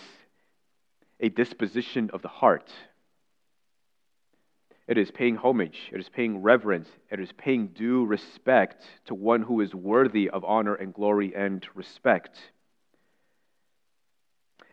a 1.21 1.29
disposition 1.29 2.09
of 2.11 2.21
the 2.21 2.27
heart. 2.27 2.69
It 4.87 4.99
is 4.99 5.09
paying 5.09 5.35
homage, 5.35 5.89
it 5.91 5.99
is 5.99 6.09
paying 6.09 6.43
reverence, 6.43 6.87
it 7.09 7.19
is 7.19 7.31
paying 7.31 7.67
due 7.67 8.05
respect 8.05 8.83
to 9.05 9.15
one 9.15 9.41
who 9.41 9.61
is 9.61 9.73
worthy 9.73 10.29
of 10.29 10.43
honor 10.45 10.75
and 10.75 10.93
glory 10.93 11.33
and 11.35 11.65
respect. 11.73 12.37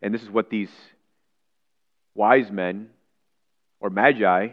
And 0.02 0.12
this 0.12 0.23
is 0.23 0.28
what 0.28 0.50
these 0.50 0.71
wise 2.14 2.50
men 2.50 2.90
or 3.81 3.88
magi 3.88 4.49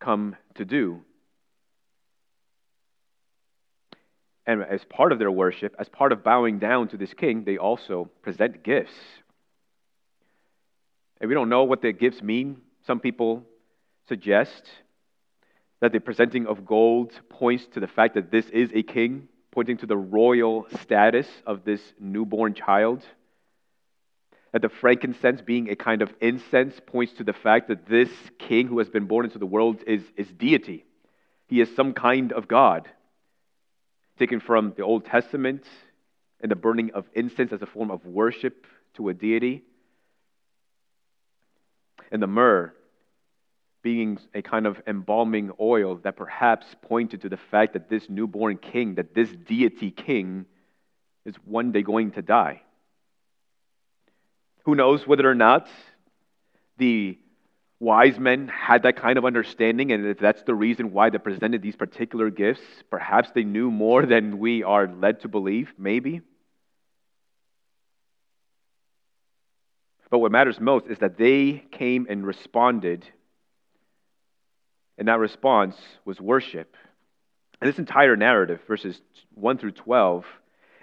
come 0.00 0.34
to 0.56 0.64
do. 0.64 1.02
And 4.46 4.62
as 4.62 4.80
part 4.84 5.12
of 5.12 5.18
their 5.18 5.30
worship, 5.30 5.76
as 5.78 5.88
part 5.88 6.10
of 6.10 6.24
bowing 6.24 6.58
down 6.58 6.88
to 6.88 6.96
this 6.96 7.12
king, 7.12 7.44
they 7.44 7.58
also 7.58 8.10
present 8.22 8.64
gifts. 8.64 8.94
And 11.20 11.28
we 11.28 11.34
don't 11.34 11.50
know 11.50 11.64
what 11.64 11.82
the 11.82 11.92
gifts 11.92 12.22
mean. 12.22 12.62
Some 12.86 12.98
people 12.98 13.44
suggest 14.08 14.64
that 15.80 15.92
the 15.92 16.00
presenting 16.00 16.46
of 16.46 16.66
gold 16.66 17.12
points 17.28 17.66
to 17.74 17.80
the 17.80 17.86
fact 17.86 18.14
that 18.14 18.30
this 18.30 18.46
is 18.46 18.70
a 18.74 18.82
king, 18.82 19.28
pointing 19.52 19.76
to 19.78 19.86
the 19.86 19.96
royal 19.96 20.66
status 20.82 21.28
of 21.46 21.64
this 21.64 21.80
newborn 22.00 22.54
child. 22.54 23.04
That 24.52 24.62
the 24.62 24.68
frankincense, 24.68 25.42
being 25.42 25.70
a 25.70 25.76
kind 25.76 26.02
of 26.02 26.12
incense, 26.20 26.80
points 26.86 27.12
to 27.14 27.24
the 27.24 27.32
fact 27.32 27.68
that 27.68 27.86
this 27.86 28.08
king 28.38 28.66
who 28.66 28.78
has 28.78 28.88
been 28.88 29.04
born 29.04 29.26
into 29.26 29.38
the 29.38 29.46
world 29.46 29.82
is, 29.86 30.02
is 30.16 30.26
deity. 30.28 30.84
He 31.46 31.60
is 31.60 31.74
some 31.76 31.92
kind 31.92 32.32
of 32.32 32.48
God. 32.48 32.88
Taken 34.18 34.40
from 34.40 34.72
the 34.76 34.82
Old 34.82 35.04
Testament 35.04 35.64
and 36.40 36.50
the 36.50 36.56
burning 36.56 36.92
of 36.92 37.06
incense 37.14 37.52
as 37.52 37.62
a 37.62 37.66
form 37.66 37.90
of 37.90 38.04
worship 38.04 38.66
to 38.94 39.10
a 39.10 39.14
deity. 39.14 39.62
And 42.10 42.22
the 42.22 42.26
myrrh 42.26 42.72
being 43.88 44.18
a 44.34 44.42
kind 44.42 44.66
of 44.66 44.82
embalming 44.86 45.50
oil 45.58 45.98
that 46.02 46.14
perhaps 46.14 46.66
pointed 46.82 47.22
to 47.22 47.30
the 47.30 47.38
fact 47.38 47.72
that 47.72 47.88
this 47.88 48.06
newborn 48.10 48.58
king, 48.58 48.96
that 48.96 49.14
this 49.14 49.30
deity 49.30 49.90
king, 49.90 50.44
is 51.24 51.34
one 51.46 51.72
day 51.72 51.80
going 51.80 52.10
to 52.10 52.20
die. 52.20 52.60
Who 54.66 54.74
knows 54.74 55.06
whether 55.06 55.26
or 55.26 55.34
not 55.34 55.68
the 56.76 57.16
wise 57.80 58.18
men 58.18 58.48
had 58.48 58.82
that 58.82 58.96
kind 58.96 59.16
of 59.16 59.24
understanding, 59.24 59.90
and 59.90 60.04
if 60.04 60.18
that's 60.18 60.42
the 60.42 60.54
reason 60.54 60.92
why 60.92 61.08
they 61.08 61.16
presented 61.16 61.62
these 61.62 61.76
particular 61.76 62.28
gifts, 62.28 62.60
perhaps 62.90 63.30
they 63.34 63.44
knew 63.44 63.70
more 63.70 64.04
than 64.04 64.38
we 64.38 64.64
are 64.64 64.86
led 64.86 65.20
to 65.20 65.28
believe, 65.28 65.72
maybe. 65.78 66.20
But 70.10 70.18
what 70.18 70.30
matters 70.30 70.60
most 70.60 70.88
is 70.88 70.98
that 70.98 71.16
they 71.16 71.64
came 71.70 72.06
and 72.10 72.26
responded 72.26 73.06
and 74.98 75.08
that 75.08 75.20
response 75.20 75.76
was 76.04 76.20
worship. 76.20 76.76
And 77.60 77.68
this 77.68 77.78
entire 77.78 78.16
narrative, 78.16 78.60
verses 78.66 79.00
1 79.34 79.58
through 79.58 79.72
12, 79.72 80.26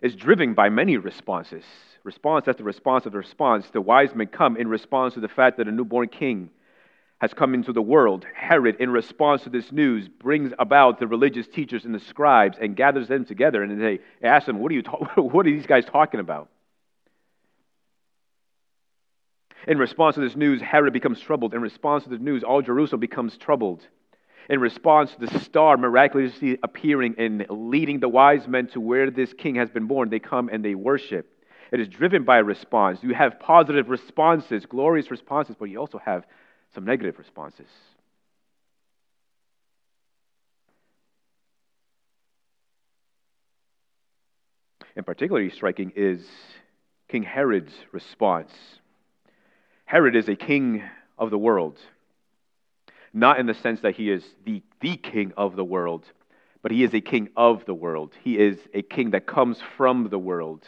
is 0.01 0.15
driven 0.15 0.53
by 0.53 0.69
many 0.69 0.97
responses. 0.97 1.63
Response 2.03 2.47
after 2.47 2.63
response 2.63 3.05
after 3.05 3.17
response. 3.17 3.67
The 3.69 3.81
wise 3.81 4.15
men 4.15 4.27
come 4.27 4.57
in 4.57 4.67
response 4.67 5.15
to 5.15 5.19
the 5.19 5.27
fact 5.27 5.57
that 5.57 5.67
a 5.67 5.71
newborn 5.71 6.07
king 6.07 6.49
has 7.19 7.33
come 7.33 7.53
into 7.53 7.73
the 7.73 7.81
world. 7.81 8.25
Herod, 8.35 8.77
in 8.79 8.89
response 8.89 9.43
to 9.43 9.49
this 9.49 9.71
news, 9.71 10.07
brings 10.07 10.53
about 10.59 10.99
the 10.99 11.07
religious 11.07 11.47
teachers 11.47 11.85
and 11.85 11.95
the 11.95 11.99
scribes 11.99 12.57
and 12.59 12.75
gathers 12.75 13.07
them 13.07 13.25
together 13.25 13.63
and 13.63 13.81
they 13.81 13.99
ask 14.21 14.45
them, 14.45 14.59
What 14.59 14.71
are, 14.71 14.75
you 14.75 14.81
ta- 14.81 14.97
what 15.21 15.45
are 15.45 15.51
these 15.51 15.65
guys 15.65 15.85
talking 15.85 16.19
about? 16.19 16.49
In 19.67 19.77
response 19.77 20.15
to 20.15 20.21
this 20.21 20.35
news, 20.35 20.61
Herod 20.61 20.93
becomes 20.93 21.19
troubled. 21.19 21.53
In 21.53 21.61
response 21.61 22.03
to 22.03 22.09
the 22.09 22.19
news, 22.19 22.43
all 22.43 22.61
Jerusalem 22.61 22.99
becomes 22.99 23.35
troubled 23.37 23.81
in 24.49 24.59
response 24.59 25.11
to 25.11 25.25
the 25.25 25.39
star 25.39 25.77
miraculously 25.77 26.57
appearing 26.63 27.15
and 27.17 27.45
leading 27.49 27.99
the 27.99 28.09
wise 28.09 28.47
men 28.47 28.67
to 28.67 28.79
where 28.79 29.09
this 29.09 29.33
king 29.33 29.55
has 29.55 29.69
been 29.69 29.87
born, 29.87 30.09
they 30.09 30.19
come 30.19 30.49
and 30.51 30.63
they 30.63 30.75
worship. 30.75 31.31
It 31.71 31.79
is 31.79 31.87
driven 31.87 32.23
by 32.23 32.37
a 32.37 32.43
response. 32.43 32.99
You 33.01 33.13
have 33.15 33.39
positive 33.39 33.89
responses, 33.89 34.65
glorious 34.65 35.09
responses, 35.09 35.55
but 35.59 35.65
you 35.65 35.79
also 35.79 35.97
have 35.97 36.25
some 36.73 36.85
negative 36.85 37.17
responses. 37.17 37.67
And 44.95 45.05
particularly 45.05 45.49
striking 45.49 45.91
is 45.95 46.25
King 47.09 47.23
Herod's 47.23 47.73
response. 47.91 48.51
Herod 49.85 50.15
is 50.15 50.29
a 50.29 50.35
king 50.35 50.83
of 51.17 51.31
the 51.31 51.37
world 51.37 51.77
not 53.15 53.39
in 53.39 53.45
the 53.45 53.53
sense 53.53 53.79
that 53.79 53.95
he 53.95 54.11
is 54.11 54.23
the, 54.45 54.61
the 54.81 54.97
king 54.97 55.31
of 55.37 55.55
the 55.55 55.63
world, 55.63 56.03
but 56.61 56.71
he 56.71 56.83
is 56.83 56.93
a 56.93 56.99
king 56.99 57.29
of 57.37 57.65
the 57.65 57.73
world. 57.73 58.11
He 58.23 58.37
is 58.37 58.59
a 58.73 58.81
king 58.81 59.11
that 59.11 59.25
comes 59.25 59.57
from 59.77 60.09
the 60.09 60.19
world, 60.19 60.65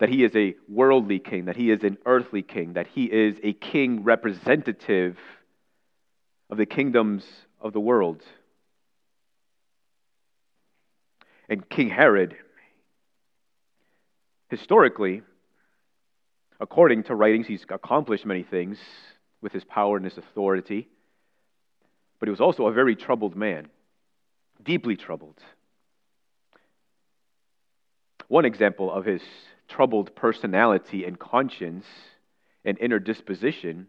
that 0.00 0.08
he 0.08 0.24
is 0.24 0.34
a 0.34 0.54
worldly 0.68 1.18
king, 1.18 1.44
that 1.44 1.56
he 1.56 1.70
is 1.70 1.84
an 1.84 1.98
earthly 2.06 2.40
king, 2.40 2.72
that 2.72 2.86
he 2.86 3.04
is 3.04 3.36
a 3.42 3.52
king 3.52 4.04
representative 4.04 5.18
of 6.48 6.56
the 6.56 6.64
kingdoms 6.64 7.26
of 7.60 7.74
the 7.74 7.80
world. 7.80 8.22
And 11.50 11.68
King 11.68 11.90
Herod, 11.90 12.36
historically, 14.48 15.22
according 16.58 17.04
to 17.04 17.14
writings, 17.14 17.46
he's 17.46 17.64
accomplished 17.68 18.24
many 18.24 18.44
things 18.44 18.78
with 19.42 19.52
his 19.52 19.62
power 19.62 19.96
and 19.96 20.04
his 20.06 20.16
authority 20.16 20.88
but 22.18 22.28
he 22.28 22.30
was 22.30 22.40
also 22.40 22.66
a 22.66 22.72
very 22.72 22.96
troubled 22.96 23.36
man, 23.36 23.68
deeply 24.62 24.96
troubled. 24.96 25.38
One 28.28 28.44
example 28.44 28.92
of 28.92 29.04
his 29.04 29.22
troubled 29.68 30.14
personality 30.14 31.04
and 31.04 31.18
conscience 31.18 31.86
and 32.64 32.78
inner 32.78 32.98
disposition 32.98 33.86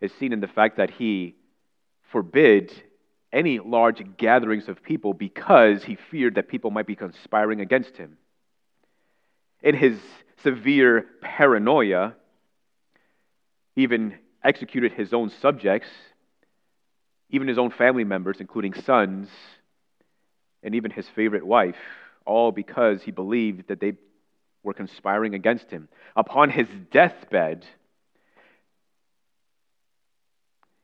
is 0.00 0.12
seen 0.14 0.32
in 0.32 0.40
the 0.40 0.48
fact 0.48 0.76
that 0.76 0.90
he 0.90 1.36
forbid 2.10 2.72
any 3.32 3.58
large 3.58 4.02
gatherings 4.16 4.68
of 4.68 4.82
people 4.82 5.12
because 5.12 5.82
he 5.82 5.96
feared 6.10 6.36
that 6.36 6.48
people 6.48 6.70
might 6.70 6.86
be 6.86 6.94
conspiring 6.94 7.60
against 7.60 7.96
him. 7.96 8.16
In 9.62 9.74
his 9.74 9.98
severe 10.42 11.06
paranoia, 11.20 12.14
he 13.74 13.82
even 13.82 14.14
executed 14.42 14.92
his 14.92 15.12
own 15.12 15.30
subjects, 15.30 15.88
even 17.34 17.48
his 17.48 17.58
own 17.58 17.72
family 17.72 18.04
members, 18.04 18.36
including 18.38 18.72
sons, 18.72 19.28
and 20.62 20.76
even 20.76 20.92
his 20.92 21.08
favorite 21.16 21.44
wife, 21.44 21.74
all 22.24 22.52
because 22.52 23.02
he 23.02 23.10
believed 23.10 23.66
that 23.66 23.80
they 23.80 23.94
were 24.62 24.72
conspiring 24.72 25.34
against 25.34 25.68
him. 25.68 25.88
Upon 26.14 26.48
his 26.48 26.68
deathbed, 26.92 27.66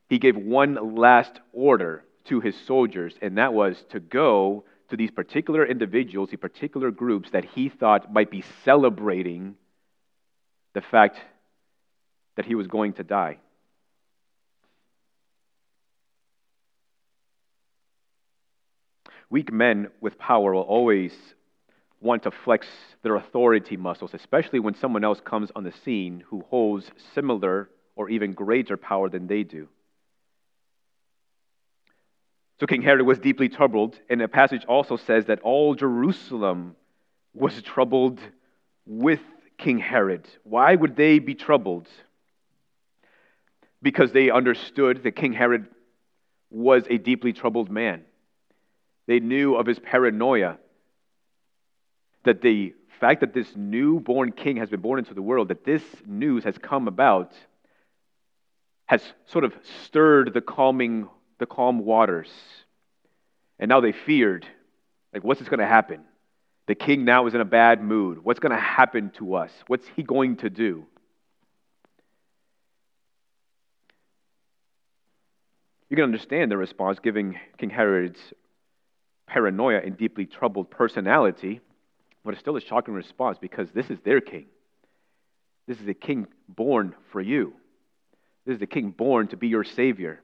he 0.09 0.19
gave 0.19 0.35
one 0.35 0.95
last 0.97 1.39
order 1.53 2.03
to 2.25 2.41
his 2.41 2.55
soldiers, 2.67 3.15
and 3.21 3.37
that 3.37 3.53
was 3.53 3.81
to 3.91 4.01
go 4.01 4.65
to 4.89 4.97
these 4.97 5.09
particular 5.09 5.65
individuals, 5.65 6.31
these 6.31 6.39
particular 6.39 6.91
groups 6.91 7.31
that 7.31 7.45
he 7.45 7.69
thought 7.69 8.11
might 8.11 8.29
be 8.29 8.43
celebrating 8.65 9.55
the 10.73 10.81
fact 10.81 11.17
that 12.35 12.45
he 12.45 12.55
was 12.55 12.67
going 12.67 12.91
to 12.93 13.03
die. 13.05 13.37
Weak 19.31 19.51
men 19.51 19.87
with 20.01 20.19
power 20.19 20.53
will 20.53 20.61
always 20.61 21.13
want 22.01 22.23
to 22.23 22.31
flex 22.31 22.67
their 23.01 23.15
authority 23.15 23.77
muscles, 23.77 24.13
especially 24.13 24.59
when 24.59 24.75
someone 24.75 25.05
else 25.05 25.21
comes 25.21 25.49
on 25.55 25.63
the 25.63 25.71
scene 25.71 26.21
who 26.27 26.41
holds 26.49 26.91
similar 27.15 27.69
or 27.95 28.09
even 28.09 28.33
greater 28.33 28.75
power 28.75 29.07
than 29.07 29.27
they 29.27 29.43
do. 29.43 29.69
So 32.59 32.67
King 32.67 32.81
Herod 32.81 33.05
was 33.05 33.19
deeply 33.19 33.47
troubled, 33.47 33.97
and 34.09 34.19
the 34.19 34.27
passage 34.27 34.65
also 34.65 34.97
says 34.97 35.27
that 35.27 35.39
all 35.39 35.75
Jerusalem 35.75 36.75
was 37.33 37.61
troubled 37.61 38.19
with 38.85 39.21
King 39.57 39.77
Herod. 39.77 40.27
Why 40.43 40.75
would 40.75 40.97
they 40.97 41.19
be 41.19 41.35
troubled? 41.35 41.87
Because 43.81 44.11
they 44.11 44.29
understood 44.29 45.03
that 45.03 45.15
King 45.15 45.31
Herod 45.31 45.67
was 46.49 46.83
a 46.89 46.97
deeply 46.97 47.31
troubled 47.31 47.71
man. 47.71 48.03
They 49.11 49.19
knew 49.19 49.55
of 49.55 49.65
his 49.65 49.77
paranoia, 49.77 50.57
that 52.23 52.41
the 52.41 52.73
fact 53.01 53.19
that 53.19 53.33
this 53.33 53.53
newborn 53.57 54.31
king 54.31 54.55
has 54.55 54.69
been 54.69 54.79
born 54.79 54.99
into 54.99 55.13
the 55.13 55.21
world, 55.21 55.49
that 55.49 55.65
this 55.65 55.83
news 56.05 56.45
has 56.45 56.57
come 56.57 56.87
about, 56.87 57.33
has 58.85 59.03
sort 59.25 59.43
of 59.43 59.53
stirred 59.83 60.33
the 60.33 60.39
calming 60.39 61.09
the 61.39 61.45
calm 61.45 61.79
waters. 61.79 62.29
And 63.59 63.67
now 63.67 63.81
they 63.81 63.91
feared, 63.91 64.47
like, 65.13 65.25
what's 65.25 65.41
going 65.41 65.59
to 65.59 65.67
happen? 65.67 66.05
The 66.67 66.75
king 66.75 67.03
now 67.03 67.27
is 67.27 67.33
in 67.33 67.41
a 67.41 67.45
bad 67.45 67.83
mood. 67.83 68.23
What's 68.23 68.39
going 68.39 68.55
to 68.55 68.57
happen 68.57 69.09
to 69.17 69.35
us? 69.35 69.51
What's 69.67 69.87
he 69.97 70.03
going 70.03 70.37
to 70.37 70.49
do? 70.49 70.85
You 75.89 75.97
can 75.97 76.05
understand 76.05 76.49
the 76.49 76.55
response 76.55 76.99
giving 76.99 77.37
King 77.57 77.71
Herod's 77.71 78.21
paranoia 79.31 79.79
and 79.79 79.97
deeply 79.97 80.25
troubled 80.25 80.69
personality, 80.69 81.61
but 82.23 82.33
it's 82.33 82.41
still 82.41 82.57
a 82.57 82.61
shocking 82.61 82.93
response 82.93 83.37
because 83.39 83.71
this 83.71 83.89
is 83.89 83.97
their 84.03 84.19
king. 84.19 84.45
This 85.67 85.79
is 85.79 85.87
a 85.87 85.93
king 85.93 86.27
born 86.49 86.93
for 87.11 87.21
you. 87.21 87.53
This 88.45 88.55
is 88.55 88.59
the 88.59 88.67
king 88.67 88.91
born 88.91 89.29
to 89.29 89.37
be 89.37 89.47
your 89.47 89.63
savior. 89.63 90.19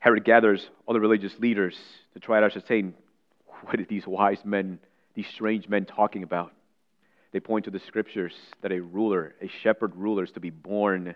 Herod 0.00 0.24
gathers 0.24 0.68
all 0.86 0.94
the 0.94 1.00
religious 1.00 1.38
leaders 1.38 1.78
to 2.14 2.20
try 2.20 2.40
to 2.40 2.46
ascertain 2.46 2.94
what 3.62 3.78
are 3.78 3.84
these 3.84 4.06
wise 4.08 4.44
men, 4.44 4.80
these 5.14 5.28
strange 5.28 5.68
men 5.68 5.84
talking 5.84 6.24
about. 6.24 6.52
They 7.30 7.38
point 7.38 7.66
to 7.66 7.70
the 7.70 7.78
scriptures 7.78 8.34
that 8.62 8.72
a 8.72 8.82
ruler, 8.82 9.34
a 9.40 9.48
shepherd 9.62 9.94
ruler, 9.94 10.24
is 10.24 10.32
to 10.32 10.40
be 10.40 10.50
born 10.50 11.14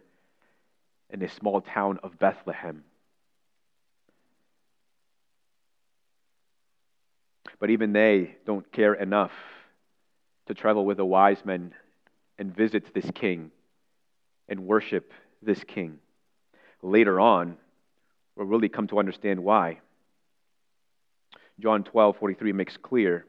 in 1.11 1.23
a 1.23 1.29
small 1.29 1.61
town 1.61 1.99
of 2.05 2.21
Bethlehem. 2.21 2.85
But 7.59 7.71
even 7.71 7.93
they 7.93 8.37
don't 8.47 8.71
care 8.73 8.95
enough 8.95 9.33
to 10.47 10.55
travel 10.55 10.85
with 10.85 10.97
the 10.99 11.05
wise 11.05 11.45
men 11.45 11.75
and 12.39 12.55
visit 12.55 12.95
this 12.95 13.11
king 13.15 13.51
and 14.49 14.67
worship 14.67 15.13
this 15.43 15.63
king. 15.65 15.99
Later 16.83 17.19
on, 17.21 17.57
we'll 18.37 18.47
really 18.47 18.69
come 18.69 18.87
to 18.89 18.99
understand 18.99 19.43
why. 19.43 19.81
John 21.59 21.83
12:43 21.83 22.53
makes 22.55 22.77
clear 22.77 23.27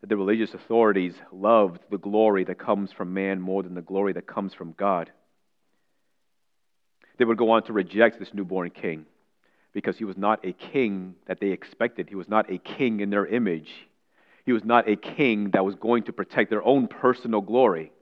that 0.00 0.08
the 0.08 0.16
religious 0.16 0.54
authorities 0.54 1.14
loved 1.32 1.80
the 1.90 1.98
glory 1.98 2.44
that 2.44 2.58
comes 2.58 2.92
from 2.92 3.14
man 3.14 3.40
more 3.40 3.62
than 3.62 3.74
the 3.74 3.82
glory 3.82 4.12
that 4.12 4.26
comes 4.26 4.52
from 4.52 4.72
God. 4.72 5.10
They 7.16 7.24
would 7.24 7.38
go 7.38 7.50
on 7.50 7.62
to 7.64 7.72
reject 7.72 8.18
this 8.18 8.32
newborn 8.32 8.70
king 8.70 9.06
because 9.72 9.98
he 9.98 10.04
was 10.04 10.16
not 10.16 10.44
a 10.44 10.52
king 10.52 11.14
that 11.26 11.40
they 11.40 11.48
expected. 11.48 12.08
He 12.08 12.14
was 12.14 12.28
not 12.28 12.50
a 12.50 12.58
king 12.58 13.00
in 13.00 13.10
their 13.10 13.26
image. 13.26 13.70
He 14.44 14.52
was 14.52 14.64
not 14.64 14.88
a 14.88 14.96
king 14.96 15.50
that 15.50 15.64
was 15.64 15.74
going 15.74 16.04
to 16.04 16.12
protect 16.12 16.50
their 16.50 16.64
own 16.64 16.88
personal 16.88 17.40
glory. 17.40 17.92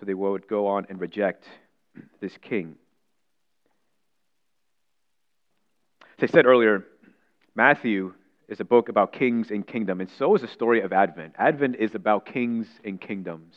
so 0.00 0.06
they 0.06 0.14
would 0.14 0.48
go 0.48 0.66
on 0.66 0.86
and 0.88 0.98
reject 0.98 1.44
this 2.20 2.32
king. 2.40 2.76
As 6.18 6.30
I 6.30 6.32
said 6.32 6.46
earlier, 6.46 6.86
Matthew 7.54 8.14
is 8.48 8.60
a 8.60 8.64
book 8.64 8.88
about 8.88 9.12
kings 9.12 9.50
and 9.50 9.66
kingdom, 9.66 10.00
and 10.00 10.10
so 10.18 10.34
is 10.34 10.40
the 10.40 10.48
story 10.48 10.80
of 10.80 10.92
Advent. 10.92 11.34
Advent 11.38 11.76
is 11.76 11.94
about 11.94 12.24
kings 12.24 12.66
and 12.82 13.00
kingdoms. 13.00 13.54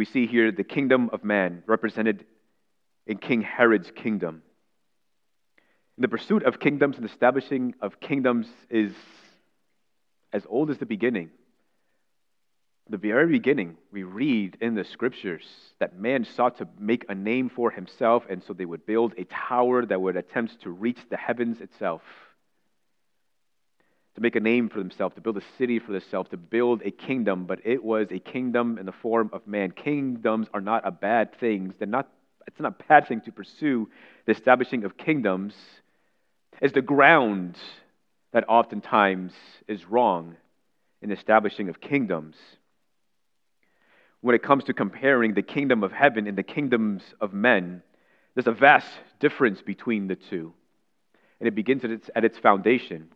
We 0.00 0.06
see 0.06 0.26
here 0.26 0.50
the 0.50 0.64
kingdom 0.64 1.10
of 1.12 1.24
man 1.24 1.62
represented 1.66 2.24
in 3.06 3.18
King 3.18 3.42
Herod's 3.42 3.90
kingdom. 3.90 4.42
And 5.98 6.04
the 6.04 6.08
pursuit 6.08 6.42
of 6.44 6.58
kingdoms 6.58 6.96
and 6.96 7.04
establishing 7.04 7.74
of 7.82 8.00
kingdoms 8.00 8.46
is 8.70 8.94
as 10.32 10.46
old 10.48 10.70
as 10.70 10.78
the 10.78 10.86
beginning 10.86 11.28
the 12.88 12.96
very 12.96 13.30
beginning, 13.30 13.76
we 13.92 14.02
read 14.02 14.56
in 14.60 14.74
the 14.74 14.84
scriptures 14.84 15.44
that 15.78 15.96
man 15.96 16.24
sought 16.24 16.58
to 16.58 16.68
make 16.78 17.04
a 17.08 17.14
name 17.14 17.48
for 17.48 17.70
himself, 17.70 18.24
and 18.28 18.42
so 18.42 18.52
they 18.52 18.64
would 18.64 18.84
build 18.84 19.14
a 19.16 19.24
tower 19.24 19.86
that 19.86 20.00
would 20.00 20.16
attempt 20.16 20.60
to 20.62 20.70
reach 20.70 20.98
the 21.08 21.16
heavens 21.16 21.60
itself. 21.60 22.02
To 24.16 24.20
make 24.20 24.36
a 24.36 24.40
name 24.40 24.68
for 24.68 24.78
themselves, 24.78 25.14
to 25.14 25.20
build 25.20 25.36
a 25.36 25.42
city 25.56 25.78
for 25.78 25.92
themselves, 25.92 26.30
to 26.30 26.36
build 26.36 26.82
a 26.84 26.90
kingdom, 26.90 27.44
but 27.44 27.60
it 27.64 27.82
was 27.82 28.08
a 28.10 28.18
kingdom 28.18 28.76
in 28.76 28.86
the 28.86 28.92
form 28.92 29.30
of 29.32 29.46
man. 29.46 29.70
Kingdoms 29.70 30.48
are 30.52 30.60
not 30.60 30.86
a 30.86 30.90
bad 30.90 31.38
thing. 31.38 31.72
They're 31.78 31.86
not, 31.86 32.08
it's 32.46 32.58
not 32.58 32.74
a 32.80 32.84
bad 32.88 33.06
thing 33.06 33.20
to 33.22 33.32
pursue 33.32 33.88
the 34.26 34.32
establishing 34.32 34.84
of 34.84 34.96
kingdoms. 34.96 35.54
Is 36.60 36.72
the 36.72 36.82
ground 36.82 37.56
that 38.32 38.44
oftentimes 38.48 39.32
is 39.68 39.86
wrong 39.86 40.36
in 41.00 41.10
the 41.10 41.16
establishing 41.16 41.68
of 41.68 41.80
kingdoms 41.80 42.36
when 44.20 44.34
it 44.34 44.42
comes 44.42 44.64
to 44.64 44.74
comparing 44.74 45.34
the 45.34 45.42
kingdom 45.42 45.82
of 45.82 45.92
heaven 45.92 46.26
and 46.26 46.36
the 46.36 46.42
kingdoms 46.42 47.02
of 47.20 47.32
men, 47.32 47.82
there's 48.34 48.46
a 48.46 48.52
vast 48.52 48.88
difference 49.18 49.62
between 49.62 50.06
the 50.06 50.16
two. 50.16 50.52
And 51.40 51.48
it 51.48 51.54
begins 51.54 51.84
at 51.84 51.90
its, 51.90 52.10
at 52.14 52.24
its 52.24 52.38
foundation. 52.38 53.08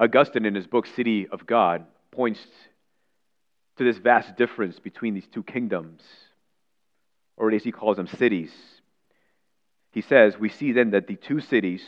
Augustine, 0.00 0.46
in 0.46 0.54
his 0.54 0.66
book 0.66 0.86
City 0.86 1.26
of 1.28 1.46
God, 1.46 1.84
points 2.12 2.40
to 3.76 3.84
this 3.84 3.98
vast 3.98 4.36
difference 4.36 4.78
between 4.78 5.14
these 5.14 5.26
two 5.32 5.42
kingdoms, 5.42 6.02
or 7.36 7.50
as 7.52 7.64
he 7.64 7.72
calls 7.72 7.96
them, 7.96 8.06
cities. 8.06 8.52
He 9.92 10.00
says, 10.00 10.38
We 10.38 10.48
see 10.48 10.72
then 10.72 10.90
that 10.90 11.06
the 11.06 11.16
two 11.16 11.40
cities, 11.40 11.82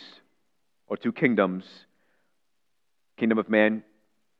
or 0.86 0.96
two 0.96 1.12
kingdoms, 1.12 1.64
kingdom 3.16 3.38
of 3.38 3.48
man, 3.48 3.84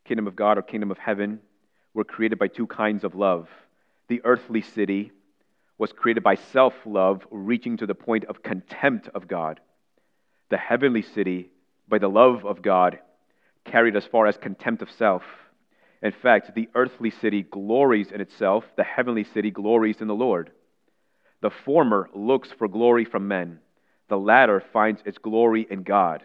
kingdom 0.05 0.27
of 0.27 0.35
God, 0.35 0.57
or 0.57 0.61
kingdom 0.61 0.91
of 0.91 0.97
heaven, 0.97 1.39
were 1.93 2.03
created 2.03 2.39
by 2.39 2.47
two 2.47 2.67
kinds 2.67 3.03
of 3.03 3.15
love. 3.15 3.47
The 4.07 4.21
earthly 4.25 4.61
city 4.61 5.11
was 5.77 5.93
created 5.93 6.23
by 6.23 6.35
self 6.35 6.73
love, 6.85 7.25
reaching 7.31 7.77
to 7.77 7.85
the 7.85 7.95
point 7.95 8.25
of 8.25 8.43
contempt 8.43 9.09
of 9.15 9.27
God. 9.27 9.59
The 10.49 10.57
heavenly 10.57 11.01
city, 11.01 11.49
by 11.87 11.99
the 11.99 12.09
love 12.09 12.45
of 12.45 12.61
God, 12.61 12.99
carried 13.65 13.95
as 13.95 14.05
far 14.05 14.27
as 14.27 14.37
contempt 14.37 14.81
of 14.81 14.89
self. 14.91 15.23
In 16.01 16.11
fact, 16.11 16.55
the 16.55 16.69
earthly 16.75 17.11
city 17.11 17.43
glories 17.43 18.11
in 18.11 18.21
itself, 18.21 18.63
the 18.75 18.83
heavenly 18.83 19.23
city 19.23 19.51
glories 19.51 20.01
in 20.01 20.07
the 20.07 20.15
Lord. 20.15 20.51
The 21.41 21.51
former 21.65 22.09
looks 22.13 22.49
for 22.57 22.67
glory 22.67 23.05
from 23.05 23.27
men, 23.27 23.59
the 24.09 24.17
latter 24.17 24.63
finds 24.73 25.01
its 25.05 25.17
glory 25.17 25.65
in 25.69 25.83
God. 25.83 26.23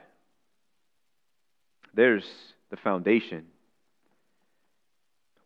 There's 1.94 2.26
the 2.70 2.76
foundation 2.76 3.46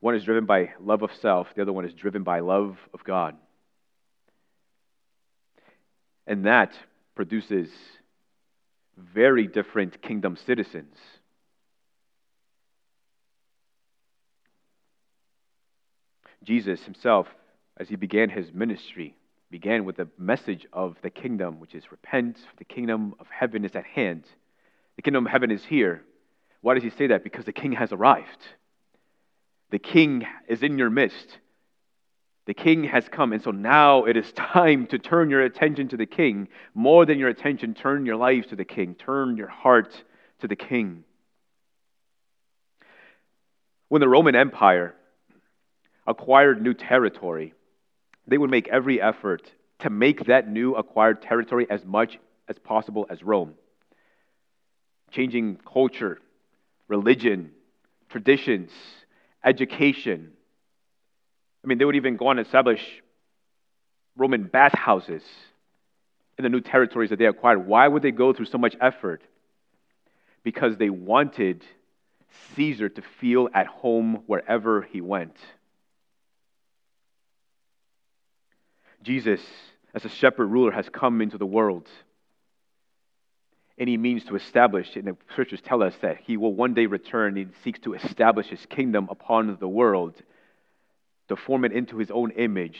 One 0.01 0.15
is 0.15 0.25
driven 0.25 0.47
by 0.47 0.71
love 0.81 1.03
of 1.03 1.11
self, 1.21 1.47
the 1.55 1.63
other 1.63 1.73
one 1.73 1.85
is 1.85 1.93
driven 1.93 2.23
by 2.23 2.41
love 2.41 2.77
of 2.95 3.05
God. 3.05 3.37
And 6.27 6.47
that 6.47 6.73
produces 7.15 7.69
very 8.97 9.47
different 9.47 10.01
kingdom 10.01 10.37
citizens. 10.47 10.97
Jesus 16.45 16.85
himself, 16.85 17.29
as 17.77 17.89
he 17.89 17.97
began 17.97 18.31
his 18.31 18.53
ministry, 18.53 19.15
began 19.51 19.85
with 19.85 19.97
the 19.97 20.09
message 20.17 20.67
of 20.73 20.97
the 21.03 21.11
kingdom, 21.11 21.61
which 21.61 21.75
is 21.75 21.91
repent, 21.91 22.39
the 22.59 22.65
kingdom 22.65 23.15
of 23.19 23.27
heaven 23.29 23.65
is 23.65 23.75
at 23.75 23.85
hand. 23.85 24.25
The 24.97 25.03
kingdom 25.03 25.27
of 25.27 25.33
heaven 25.33 25.51
is 25.51 25.65
here. 25.65 26.03
Why 26.61 26.75
does 26.75 26.83
he 26.83 26.91
say 26.91 27.09
that? 27.09 27.25
Because 27.25 27.45
the 27.45 27.53
king 27.53 27.73
has 27.73 27.93
arrived. 27.93 28.47
The 29.71 29.79
king 29.79 30.27
is 30.49 30.63
in 30.63 30.79
your 30.79 30.91
midst. 30.91 31.39
The 32.47 32.55
king 32.55 32.85
has 32.85 33.09
come, 33.09 33.33
and 33.33 33.43
so 33.43 33.51
now 33.51 34.05
it 34.05 34.17
is 34.17 34.33
time 34.37 34.87
to 34.89 34.99
turn 34.99 35.31
your 35.31 35.43
attention 35.43 35.89
to 35.89 35.97
the 35.97 36.07
king. 36.07 36.49
More 36.75 37.07
than 37.07 37.19
your 37.19 37.29
attention, 37.29 37.75
turn 37.75 38.07
your 38.07 38.17
lives 38.17 38.49
to 38.49 38.57
the 38.57 38.65
king. 38.65 38.95
Turn 38.95 39.37
your 39.37 39.49
heart 39.49 40.05
to 40.41 40.49
the 40.49 40.57
king. 40.57 41.05
When 43.89 44.01
the 44.01 44.09
Roman 44.09 44.37
Empire 44.37 44.95
acquired 46.07 46.63
new 46.63 46.75
territory, 46.75 47.55
they 48.27 48.39
would 48.39 48.51
make 48.51 48.69
every 48.69 49.01
effort 49.01 49.51
to 49.81 49.91
make 49.91 50.27
that 50.27 50.49
new 50.49 50.75
acquired 50.75 51.23
territory 51.23 51.67
as 51.71 51.85
much 51.85 52.19
as 52.49 52.59
possible 52.59 53.07
as 53.09 53.23
Rome. 53.23 53.55
Changing 55.11 55.57
culture, 55.57 56.19
religion, 56.89 57.53
traditions, 58.09 58.71
education. 59.45 60.33
I 61.65 61.67
mean, 61.67 61.79
they 61.79 61.85
would 61.85 61.97
even 61.97 62.17
go 62.17 62.29
on 62.29 62.39
and 62.39 62.47
establish 62.47 62.81
Roman 64.17 64.45
bathhouses 64.45 65.23
in 66.39 66.43
the 66.43 66.49
new 66.49 66.61
territories 66.61 67.11
that 67.11 67.19
they 67.19 67.27
acquired. 67.27 67.67
Why 67.67 67.87
would 67.87 68.03
they 68.03 68.11
go 68.13 68.33
through 68.33 68.47
so 68.47 68.59
much 68.59 68.77
effort? 68.81 69.23
Because 70.43 70.77
they 70.77 70.91
wanted 70.91 71.65
Caesar 72.55 72.89
to 72.89 73.03
feel 73.21 73.49
at 73.53 73.67
home 73.67 74.23
wherever 74.27 74.83
he 74.83 75.01
went. 75.01 75.37
Jesus, 79.03 79.41
as 79.95 80.05
a 80.05 80.09
shepherd 80.09 80.47
ruler, 80.47 80.73
has 80.73 80.89
come 80.89 81.21
into 81.21 81.39
the 81.39 81.47
world. 81.47 81.89
And 83.79 83.89
he 83.89 83.97
means 83.97 84.25
to 84.25 84.37
establish, 84.37 84.95
and 84.95 85.07
the 85.07 85.17
scriptures 85.31 85.63
tell 85.65 85.83
us 85.83 85.95
that 86.03 86.19
he 86.25 86.37
will 86.37 86.55
one 86.55 86.75
day 86.75 86.87
return 86.87 87.39
and 87.39 87.53
seeks 87.65 87.79
to 87.81 87.95
establish 87.95 88.49
his 88.49 88.67
kingdom 88.67 89.09
upon 89.11 89.57
the 89.59 89.69
world, 89.69 90.15
to 91.29 91.37
form 91.37 91.65
it 91.65 91.73
into 91.73 91.97
his 91.97 92.11
own 92.11 92.31
image, 92.33 92.79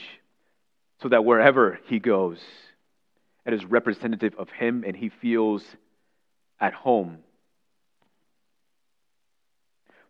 so 1.01 1.09
that 1.09 1.25
wherever 1.25 1.79
he 1.87 1.97
goes, 1.97 2.39
it 3.45 3.53
is 3.53 3.65
representative 3.65 4.35
of 4.37 4.49
him 4.49 4.83
and 4.85 4.95
he 4.95 5.09
feels 5.09 5.63
at 6.59 6.73
home. 6.73 7.17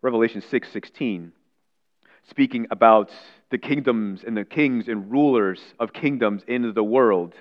Revelation 0.02 0.42
6 0.42 0.70
16 0.70 1.32
speaking 2.28 2.66
about 2.70 3.10
the 3.50 3.58
kingdoms 3.58 4.24
and 4.26 4.36
the 4.36 4.44
kings 4.44 4.88
and 4.88 5.10
rulers 5.10 5.60
of 5.78 5.92
kingdoms 5.92 6.42
in 6.46 6.72
the 6.74 6.82
world. 6.82 7.34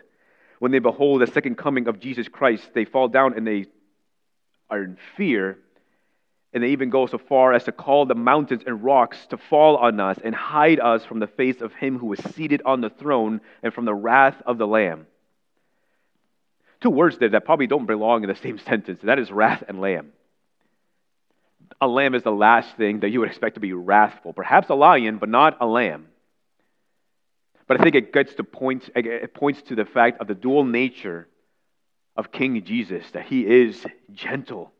When 0.59 0.71
they 0.71 0.79
behold 0.79 1.21
the 1.21 1.27
second 1.27 1.57
coming 1.57 1.87
of 1.87 1.99
Jesus 1.99 2.27
Christ, 2.27 2.69
they 2.73 2.85
fall 2.85 3.07
down 3.07 3.35
and 3.35 3.47
they 3.47 3.65
are 4.69 4.83
in 4.83 4.97
fear. 5.17 5.57
And 6.53 6.61
they 6.61 6.69
even 6.69 6.89
go 6.89 7.07
so 7.07 7.17
far 7.17 7.53
as 7.53 7.63
to 7.63 7.71
call 7.71 8.05
the 8.05 8.15
mountains 8.15 8.63
and 8.67 8.83
rocks 8.83 9.25
to 9.27 9.37
fall 9.37 9.77
on 9.77 9.99
us 10.01 10.19
and 10.21 10.35
hide 10.35 10.81
us 10.81 11.05
from 11.05 11.19
the 11.19 11.27
face 11.27 11.61
of 11.61 11.73
him 11.73 11.97
who 11.97 12.11
is 12.11 12.19
seated 12.35 12.61
on 12.65 12.81
the 12.81 12.89
throne 12.89 13.39
and 13.63 13.73
from 13.73 13.85
the 13.85 13.93
wrath 13.93 14.35
of 14.45 14.57
the 14.57 14.67
Lamb. 14.67 15.07
Two 16.81 16.89
words 16.89 17.17
there 17.19 17.29
that 17.29 17.45
probably 17.45 17.67
don't 17.67 17.85
belong 17.85 18.23
in 18.23 18.29
the 18.29 18.35
same 18.35 18.57
sentence, 18.67 18.99
that 19.03 19.19
is 19.19 19.31
wrath 19.31 19.63
and 19.67 19.79
lamb 19.79 20.11
a 21.81 21.87
lamb 21.87 22.13
is 22.13 22.21
the 22.21 22.31
last 22.31 22.77
thing 22.77 22.99
that 22.99 23.09
you 23.09 23.19
would 23.19 23.29
expect 23.29 23.55
to 23.55 23.59
be 23.59 23.73
wrathful. 23.73 24.33
Perhaps 24.33 24.69
a 24.69 24.75
lion, 24.75 25.17
but 25.17 25.29
not 25.29 25.57
a 25.59 25.65
lamb. 25.65 26.07
But 27.67 27.79
I 27.79 27.83
think 27.83 27.95
it 27.95 28.13
gets 28.13 28.35
to 28.35 28.43
point, 28.43 28.89
it 28.95 29.33
points 29.33 29.63
to 29.63 29.75
the 29.75 29.85
fact 29.85 30.21
of 30.21 30.27
the 30.27 30.35
dual 30.35 30.63
nature 30.63 31.27
of 32.15 32.31
King 32.31 32.63
Jesus, 32.63 33.09
that 33.11 33.25
he 33.25 33.41
is 33.47 33.83
gentle, 34.13 34.71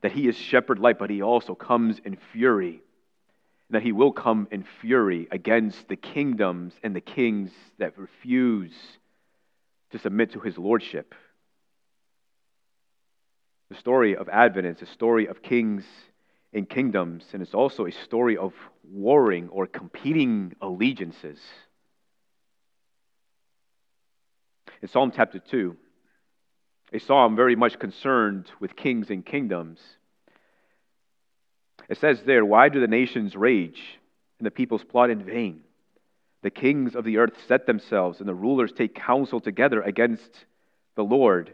that 0.00 0.12
he 0.12 0.26
is 0.26 0.36
shepherd 0.36 0.78
like, 0.78 0.98
but 0.98 1.10
he 1.10 1.22
also 1.22 1.54
comes 1.54 2.00
in 2.04 2.16
fury, 2.32 2.80
that 3.70 3.82
he 3.82 3.92
will 3.92 4.12
come 4.12 4.48
in 4.50 4.64
fury 4.80 5.28
against 5.30 5.86
the 5.88 5.96
kingdoms 5.96 6.74
and 6.82 6.96
the 6.96 7.00
kings 7.00 7.50
that 7.78 7.98
refuse 7.98 8.74
to 9.92 9.98
submit 9.98 10.32
to 10.32 10.40
his 10.40 10.58
lordship. 10.58 11.14
The 13.68 13.76
story 13.76 14.16
of 14.16 14.28
Advent 14.28 14.66
is 14.66 14.82
a 14.82 14.92
story 14.92 15.26
of 15.26 15.42
kings 15.42 15.84
and 16.56 16.68
kingdoms, 16.68 17.24
and 17.32 17.42
it's 17.42 17.54
also 17.54 17.84
a 17.84 17.92
story 17.92 18.38
of 18.38 18.54
warring 18.90 19.48
or 19.50 19.66
competing 19.66 20.54
allegiances. 20.62 21.38
In 24.80 24.88
Psalm 24.88 25.12
chapter 25.14 25.38
2, 25.38 25.76
a 26.94 26.98
psalm 26.98 27.36
very 27.36 27.56
much 27.56 27.78
concerned 27.78 28.50
with 28.58 28.74
kings 28.74 29.10
and 29.10 29.24
kingdoms. 29.24 29.80
It 31.90 31.98
says 31.98 32.22
there, 32.22 32.44
Why 32.44 32.70
do 32.70 32.80
the 32.80 32.86
nations 32.86 33.36
rage 33.36 33.98
and 34.38 34.46
the 34.46 34.50
peoples 34.50 34.84
plot 34.84 35.10
in 35.10 35.24
vain? 35.24 35.60
The 36.42 36.50
kings 36.50 36.94
of 36.94 37.04
the 37.04 37.18
earth 37.18 37.34
set 37.46 37.66
themselves, 37.66 38.20
and 38.20 38.28
the 38.28 38.34
rulers 38.34 38.72
take 38.72 38.94
counsel 38.94 39.40
together 39.40 39.82
against 39.82 40.46
the 40.94 41.04
Lord 41.04 41.52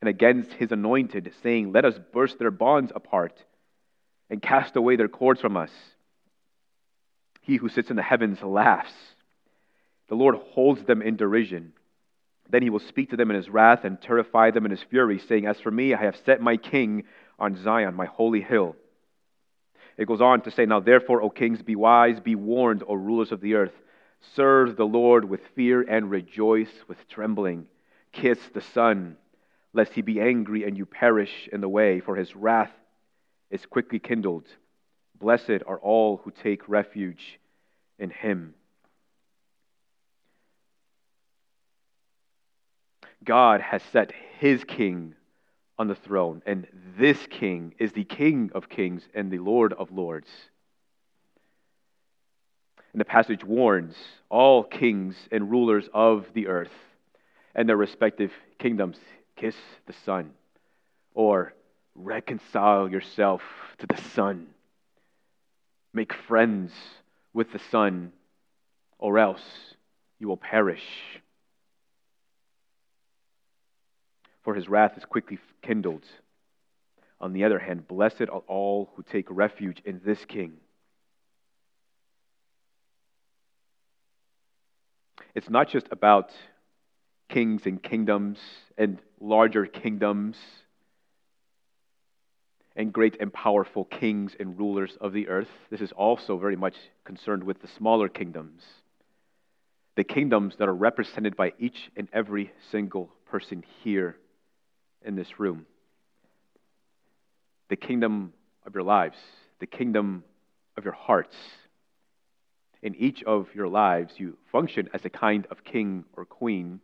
and 0.00 0.08
against 0.08 0.52
his 0.52 0.72
anointed, 0.72 1.32
saying, 1.42 1.72
Let 1.72 1.84
us 1.84 1.98
burst 2.12 2.38
their 2.38 2.50
bonds 2.50 2.92
apart 2.94 3.44
and 4.30 4.42
cast 4.42 4.76
away 4.76 4.96
their 4.96 5.08
cords 5.08 5.40
from 5.40 5.56
us. 5.56 5.70
He 7.40 7.56
who 7.56 7.68
sits 7.68 7.90
in 7.90 7.96
the 7.96 8.02
heavens 8.02 8.42
laughs. 8.42 8.92
The 10.08 10.14
Lord 10.14 10.36
holds 10.36 10.82
them 10.84 11.02
in 11.02 11.16
derision. 11.16 11.72
Then 12.50 12.62
he 12.62 12.70
will 12.70 12.78
speak 12.80 13.10
to 13.10 13.16
them 13.16 13.30
in 13.30 13.36
his 13.36 13.48
wrath 13.48 13.84
and 13.84 14.00
terrify 14.00 14.50
them 14.50 14.64
in 14.64 14.70
his 14.70 14.82
fury, 14.82 15.18
saying, 15.18 15.46
As 15.46 15.60
for 15.60 15.70
me, 15.70 15.94
I 15.94 16.02
have 16.02 16.16
set 16.24 16.40
my 16.40 16.56
king 16.56 17.04
on 17.38 17.62
Zion, 17.62 17.94
my 17.94 18.06
holy 18.06 18.40
hill. 18.40 18.76
It 19.96 20.06
goes 20.06 20.20
on 20.20 20.42
to 20.42 20.50
say, 20.50 20.64
Now 20.64 20.80
therefore, 20.80 21.22
O 21.22 21.30
kings, 21.30 21.62
be 21.62 21.76
wise, 21.76 22.20
be 22.20 22.34
warned, 22.34 22.84
O 22.86 22.94
rulers 22.94 23.32
of 23.32 23.40
the 23.40 23.54
earth. 23.54 23.74
Serve 24.34 24.76
the 24.76 24.86
Lord 24.86 25.24
with 25.24 25.40
fear 25.54 25.82
and 25.82 26.10
rejoice 26.10 26.72
with 26.86 26.98
trembling. 27.08 27.66
Kiss 28.12 28.38
the 28.52 28.60
Son 28.60 29.16
lest 29.72 29.92
he 29.92 30.02
be 30.02 30.20
angry 30.20 30.64
and 30.64 30.76
you 30.76 30.86
perish 30.86 31.48
in 31.52 31.60
the 31.60 31.68
way, 31.68 32.00
for 32.00 32.16
his 32.16 32.34
wrath 32.34 32.72
is 33.50 33.64
quickly 33.66 33.98
kindled. 33.98 34.46
Blessed 35.18 35.62
are 35.66 35.78
all 35.78 36.18
who 36.18 36.30
take 36.30 36.68
refuge 36.68 37.40
in 37.98 38.10
him. 38.10 38.54
God 43.24 43.60
has 43.60 43.82
set 43.92 44.12
his 44.38 44.64
king 44.64 45.14
on 45.78 45.88
the 45.88 45.94
throne, 45.94 46.42
and 46.46 46.66
this 46.98 47.18
king 47.30 47.74
is 47.78 47.92
the 47.92 48.04
King 48.04 48.50
of 48.54 48.68
kings 48.68 49.02
and 49.14 49.30
the 49.30 49.38
Lord 49.38 49.72
of 49.72 49.92
lords. 49.92 50.28
And 52.92 53.00
the 53.00 53.04
passage 53.04 53.44
warns 53.44 53.94
all 54.28 54.64
kings 54.64 55.14
and 55.30 55.50
rulers 55.50 55.88
of 55.92 56.26
the 56.34 56.48
earth 56.48 56.72
and 57.54 57.68
their 57.68 57.76
respective 57.76 58.32
kingdoms 58.58 58.98
kiss 59.36 59.56
the 59.86 59.92
Son, 60.04 60.30
or 61.14 61.54
reconcile 62.02 62.88
yourself 62.88 63.42
to 63.78 63.86
the 63.86 64.00
Son. 64.14 64.46
Make 65.92 66.12
friends 66.12 66.72
with 67.32 67.52
the 67.52 67.58
Son, 67.70 68.12
or 68.98 69.18
else 69.18 69.42
you 70.18 70.28
will 70.28 70.36
perish. 70.36 70.84
For 74.42 74.54
his 74.54 74.68
wrath 74.68 74.96
is 74.96 75.04
quickly 75.04 75.38
kindled. 75.62 76.04
On 77.20 77.32
the 77.32 77.44
other 77.44 77.58
hand, 77.58 77.88
blessed 77.88 78.22
are 78.22 78.42
all 78.46 78.90
who 78.94 79.02
take 79.02 79.26
refuge 79.28 79.82
in 79.84 80.00
this 80.04 80.24
King. 80.24 80.54
It's 85.34 85.50
not 85.50 85.68
just 85.68 85.86
about 85.90 86.30
kings 87.28 87.66
and 87.66 87.82
kingdoms 87.82 88.38
and 88.76 88.98
larger 89.20 89.66
kingdoms 89.66 90.36
and 92.78 92.92
great 92.92 93.16
and 93.20 93.32
powerful 93.32 93.84
kings 93.84 94.36
and 94.38 94.56
rulers 94.56 94.96
of 95.00 95.12
the 95.12 95.28
earth. 95.28 95.48
This 95.68 95.80
is 95.80 95.90
also 95.90 96.38
very 96.38 96.54
much 96.54 96.76
concerned 97.04 97.42
with 97.42 97.60
the 97.60 97.68
smaller 97.76 98.08
kingdoms, 98.08 98.62
the 99.96 100.04
kingdoms 100.04 100.54
that 100.58 100.68
are 100.68 100.74
represented 100.74 101.36
by 101.36 101.52
each 101.58 101.90
and 101.96 102.08
every 102.12 102.52
single 102.70 103.10
person 103.26 103.64
here 103.82 104.16
in 105.04 105.16
this 105.16 105.40
room. 105.40 105.66
The 107.68 107.76
kingdom 107.76 108.32
of 108.64 108.74
your 108.74 108.84
lives, 108.84 109.18
the 109.58 109.66
kingdom 109.66 110.22
of 110.76 110.84
your 110.84 110.94
hearts, 110.94 111.34
in 112.80 112.94
each 112.94 113.24
of 113.24 113.48
your 113.56 113.66
lives, 113.66 114.12
you 114.18 114.38
function 114.52 114.88
as 114.94 115.04
a 115.04 115.10
kind 115.10 115.48
of 115.50 115.64
king 115.64 116.04
or 116.16 116.24
queen 116.24 116.78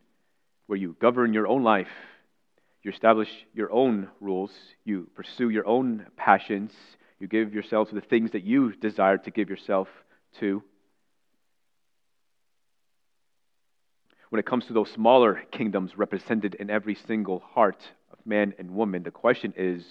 where 0.67 0.79
you 0.79 0.97
govern 1.01 1.33
your 1.33 1.47
own 1.47 1.63
life, 1.63 1.87
you 2.85 2.93
establish 2.93 3.31
your 3.55 3.73
own 3.73 4.09
rules, 4.21 4.53
you 4.85 5.09
pursue 5.15 5.49
your 5.49 5.67
own 5.67 6.07
passions, 6.17 6.71
you 7.19 7.27
give 7.27 7.55
yourself 7.55 7.89
to 7.89 7.95
the 7.95 8.03
things 8.03 8.33
that 8.33 8.45
you 8.45 8.73
desire 8.77 9.17
to 9.17 9.31
give 9.31 9.49
yourself 9.49 9.89
to. 10.39 10.63
When 14.29 14.39
it 14.39 14.47
comes 14.47 14.67
to 14.67 14.75
those 14.75 14.91
smaller 14.91 15.43
kingdoms 15.51 15.97
represented 15.97 16.57
in 16.57 16.69
every 16.69 16.95
single 16.95 17.39
heart 17.39 17.81
of 18.13 18.19
man 18.27 18.53
and 18.59 18.73
woman, 18.73 19.03
the 19.03 19.11
question 19.11 19.55
is 19.57 19.85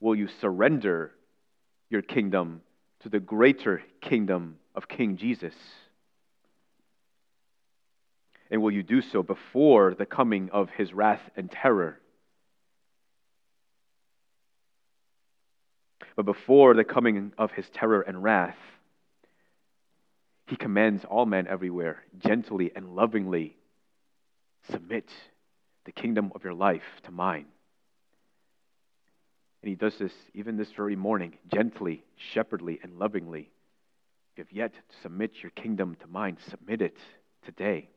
will 0.00 0.14
you 0.14 0.28
surrender 0.40 1.10
your 1.90 2.00
kingdom 2.00 2.62
to 3.00 3.10
the 3.10 3.20
greater 3.20 3.82
kingdom 4.00 4.56
of 4.74 4.88
King 4.88 5.18
Jesus? 5.18 5.54
And 8.50 8.62
will 8.62 8.72
you 8.72 8.82
do 8.82 9.00
so 9.00 9.22
before 9.22 9.94
the 9.94 10.06
coming 10.06 10.50
of 10.50 10.70
his 10.70 10.92
wrath 10.92 11.22
and 11.36 11.50
terror? 11.50 12.00
But 16.16 16.24
before 16.24 16.74
the 16.74 16.84
coming 16.84 17.32
of 17.38 17.52
his 17.52 17.68
terror 17.70 18.00
and 18.00 18.22
wrath, 18.22 18.56
he 20.46 20.56
commands 20.56 21.04
all 21.04 21.26
men 21.26 21.46
everywhere, 21.46 22.02
gently 22.18 22.72
and 22.74 22.96
lovingly, 22.96 23.56
submit 24.70 25.08
the 25.84 25.92
kingdom 25.92 26.32
of 26.34 26.42
your 26.42 26.54
life 26.54 26.82
to 27.04 27.12
mine. 27.12 27.46
And 29.62 29.68
he 29.68 29.76
does 29.76 29.96
this 29.98 30.12
even 30.34 30.56
this 30.56 30.72
very 30.72 30.96
morning, 30.96 31.38
gently, 31.52 32.02
shepherdly, 32.16 32.80
and 32.82 32.98
lovingly. 32.98 33.50
If 34.32 34.38
you've 34.38 34.52
yet 34.52 34.72
to 34.72 35.00
submit 35.02 35.42
your 35.42 35.50
kingdom 35.50 35.96
to 36.00 36.06
mine, 36.08 36.38
submit 36.48 36.82
it 36.82 36.96
today. 37.44 37.88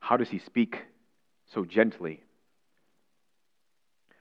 How 0.00 0.16
does 0.16 0.28
he 0.28 0.38
speak 0.38 0.78
so 1.52 1.64
gently? 1.64 2.22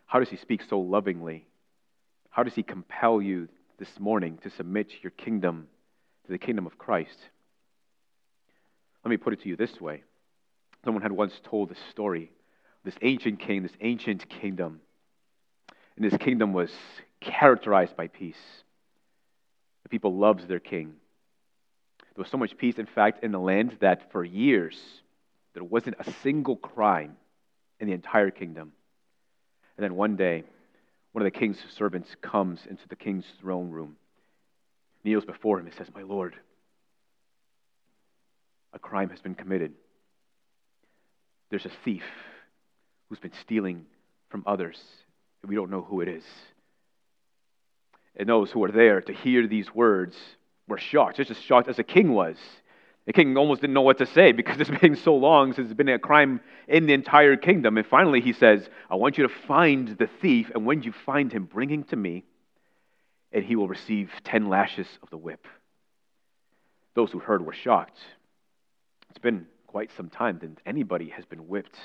How 0.05 0.19
does 0.19 0.29
he 0.29 0.37
speak 0.37 0.61
so 0.67 0.79
lovingly? 0.79 1.47
How 2.29 2.43
does 2.43 2.53
he 2.53 2.63
compel 2.63 3.21
you 3.21 3.47
this 3.77 3.99
morning 3.99 4.39
to 4.43 4.49
submit 4.49 4.91
your 5.01 5.11
kingdom 5.11 5.67
to 6.25 6.31
the 6.31 6.37
kingdom 6.37 6.65
of 6.65 6.77
Christ? 6.77 7.17
Let 9.03 9.09
me 9.09 9.17
put 9.17 9.33
it 9.33 9.41
to 9.43 9.49
you 9.49 9.55
this 9.55 9.79
way. 9.79 10.03
Someone 10.83 11.03
had 11.03 11.11
once 11.11 11.33
told 11.43 11.69
this 11.69 11.79
story 11.91 12.31
this 12.83 12.95
ancient 13.01 13.39
king, 13.39 13.63
this 13.63 13.71
ancient 13.81 14.29
kingdom 14.29 14.81
and 15.95 16.05
his 16.05 16.17
kingdom 16.19 16.53
was 16.53 16.71
characterized 17.21 17.95
by 17.95 18.07
peace. 18.07 18.35
The 19.83 19.89
people 19.89 20.17
loved 20.17 20.47
their 20.47 20.59
king. 20.59 20.93
There 22.15 22.23
was 22.23 22.29
so 22.29 22.37
much 22.37 22.57
peace, 22.57 22.75
in 22.77 22.85
fact, 22.85 23.23
in 23.23 23.31
the 23.31 23.39
land 23.39 23.77
that 23.81 24.11
for 24.11 24.23
years 24.23 24.75
there 25.55 25.63
wasn't 25.63 25.95
a 25.99 26.13
single 26.21 26.55
crime 26.55 27.17
in 27.79 27.87
the 27.87 27.93
entire 27.93 28.29
kingdom. 28.29 28.73
And 29.77 29.83
then 29.83 29.95
one 29.95 30.15
day, 30.15 30.43
one 31.11 31.25
of 31.25 31.33
the 31.33 31.37
king's 31.37 31.57
servants 31.75 32.15
comes 32.21 32.59
into 32.69 32.87
the 32.87 32.95
king's 32.95 33.25
throne 33.41 33.71
room, 33.71 33.95
kneels 35.03 35.25
before 35.25 35.59
him, 35.59 35.65
and 35.65 35.75
says, 35.75 35.87
My 35.95 36.03
Lord, 36.03 36.35
a 38.71 38.77
crime 38.77 39.09
has 39.09 39.21
been 39.21 39.33
committed. 39.33 39.73
There's 41.49 41.65
a 41.65 41.71
thief 41.83 42.03
who's 43.09 43.19
been 43.19 43.33
stealing 43.41 43.87
from 44.29 44.43
others 44.45 44.77
we 45.47 45.55
don't 45.55 45.71
know 45.71 45.81
who 45.81 46.01
it 46.01 46.07
is. 46.07 46.23
And 48.15 48.29
those 48.29 48.51
who 48.51 48.59
were 48.59 48.71
there 48.71 49.01
to 49.01 49.13
hear 49.13 49.47
these 49.47 49.73
words 49.73 50.15
were 50.67 50.77
shocked, 50.77 51.17
just 51.17 51.31
as 51.31 51.39
shocked 51.39 51.67
as 51.67 51.77
the 51.77 51.83
king 51.83 52.13
was. 52.13 52.37
The 53.05 53.13
king 53.13 53.37
almost 53.37 53.61
didn't 53.61 53.73
know 53.73 53.81
what 53.81 53.99
to 53.99 54.05
say 54.05 54.31
because 54.31 54.59
it's 54.59 54.81
been 54.81 54.95
so 54.95 55.15
long 55.15 55.53
since 55.53 55.67
there's 55.67 55.77
been 55.77 55.89
a 55.89 55.99
crime 55.99 56.41
in 56.67 56.87
the 56.87 56.93
entire 56.93 57.35
kingdom. 57.35 57.77
And 57.77 57.85
finally, 57.85 58.21
he 58.21 58.33
says, 58.33 58.67
I 58.89 58.95
want 58.95 59.17
you 59.17 59.27
to 59.27 59.33
find 59.47 59.97
the 59.97 60.09
thief, 60.21 60.51
and 60.53 60.65
when 60.65 60.83
you 60.83 60.93
find 61.05 61.31
him, 61.31 61.45
bring 61.45 61.69
him 61.69 61.83
to 61.85 61.95
me, 61.95 62.25
and 63.31 63.43
he 63.43 63.55
will 63.55 63.67
receive 63.67 64.11
10 64.23 64.49
lashes 64.49 64.87
of 65.03 65.09
the 65.09 65.17
whip. 65.17 65.47
Those 66.95 67.11
who 67.11 67.19
heard 67.19 67.45
were 67.45 67.53
shocked. 67.53 67.97
It's 69.09 69.19
been 69.19 69.47
quite 69.67 69.91
some 69.97 70.09
time 70.09 70.39
since 70.39 70.59
anybody 70.65 71.09
has 71.09 71.25
been 71.25 71.47
whipped 71.47 71.77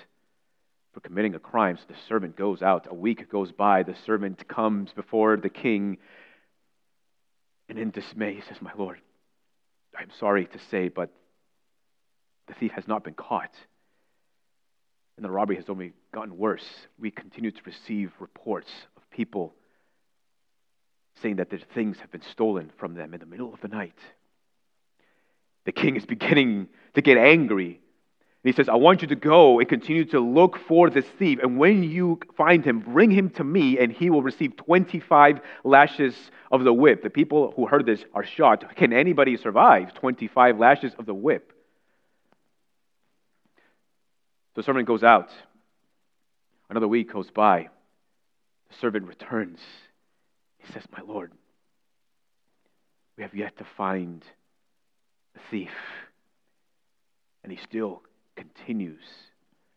for 0.92 1.00
committing 1.00 1.35
a 1.35 1.38
crime. 1.38 1.76
So 1.76 1.85
the 1.88 1.98
servant 2.09 2.37
goes 2.37 2.62
out. 2.62 2.87
A 2.88 2.94
week 2.94 3.30
goes 3.30 3.52
by. 3.52 3.83
The 3.83 3.96
servant 4.06 4.46
comes 4.48 4.92
before 4.92 5.37
the 5.37 5.48
king. 5.48 5.98
And 7.68 7.78
in 7.78 7.90
dismay, 7.90 8.35
he 8.35 8.42
says, 8.42 8.59
My 8.61 8.72
Lord, 8.76 8.98
I'm 10.00 10.10
sorry 10.18 10.46
to 10.46 10.58
say, 10.70 10.88
but 10.88 11.10
the 12.48 12.54
thief 12.54 12.72
has 12.72 12.88
not 12.88 13.04
been 13.04 13.14
caught. 13.14 13.54
And 15.16 15.24
the 15.24 15.30
robbery 15.30 15.56
has 15.56 15.68
only 15.68 15.92
gotten 16.12 16.38
worse. 16.38 16.64
We 16.98 17.10
continue 17.10 17.50
to 17.50 17.60
receive 17.66 18.10
reports 18.18 18.70
of 18.96 19.02
people 19.10 19.54
saying 21.20 21.36
that 21.36 21.50
their 21.50 21.60
things 21.74 21.98
have 22.00 22.10
been 22.10 22.22
stolen 22.22 22.70
from 22.78 22.94
them 22.94 23.12
in 23.12 23.20
the 23.20 23.26
middle 23.26 23.52
of 23.52 23.60
the 23.60 23.68
night. 23.68 23.98
The 25.66 25.72
king 25.72 25.96
is 25.96 26.06
beginning 26.06 26.68
to 26.94 27.02
get 27.02 27.18
angry 27.18 27.80
and 28.42 28.55
he 28.55 28.57
says, 28.57 28.70
I 28.70 28.76
want 28.76 29.03
you 29.03 29.09
to 29.09 29.16
go 29.16 29.59
and 29.59 29.68
continue 29.68 30.07
to 30.07 30.20
look 30.20 30.59
for 30.66 30.88
this 30.88 31.05
thief. 31.18 31.40
And 31.42 31.59
when 31.59 31.83
you 31.83 32.18
find 32.38 32.64
him, 32.64 32.81
bring 32.81 33.11
him 33.11 33.29
to 33.31 33.44
me, 33.44 33.79
and 33.79 33.92
he 33.92 34.09
will 34.09 34.22
receive 34.22 34.57
25 34.57 35.40
lashes 35.62 36.14
of 36.50 36.64
the 36.64 36.72
whip. 36.72 37.03
The 37.03 37.11
people 37.11 37.53
who 37.55 37.66
heard 37.66 37.85
this 37.85 38.03
are 38.14 38.24
shocked. 38.24 38.76
Can 38.76 38.94
anybody 38.94 39.37
survive 39.37 39.92
25 39.92 40.59
lashes 40.59 40.94
of 40.98 41.05
the 41.05 41.12
whip? 41.12 41.53
The 44.55 44.62
servant 44.62 44.87
goes 44.87 45.03
out. 45.03 45.29
Another 46.70 46.88
week 46.88 47.12
goes 47.12 47.31
by. 47.31 47.68
The 48.70 48.76
servant 48.81 49.07
returns. 49.07 49.61
He 50.57 50.72
says, 50.72 50.85
My 50.96 51.03
Lord, 51.07 51.31
we 53.18 53.22
have 53.22 53.35
yet 53.35 53.59
to 53.59 53.66
find 53.76 54.24
the 55.35 55.40
thief. 55.50 55.72
And 57.44 57.53
he 57.53 57.59
still 57.59 58.03
continues 58.40 59.03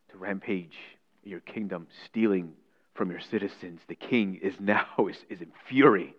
to 0.10 0.18
rampage 0.18 0.78
your 1.24 1.42
kingdom, 1.42 1.88
stealing 2.06 2.54
from 2.94 3.12
your 3.12 3.20
citizens. 3.20 3.82
The 3.88 3.96
king 3.96 4.40
is 4.42 4.54
now 4.60 4.88
is, 5.10 5.18
is 5.30 5.42
in 5.42 5.52
fury. 5.68 6.16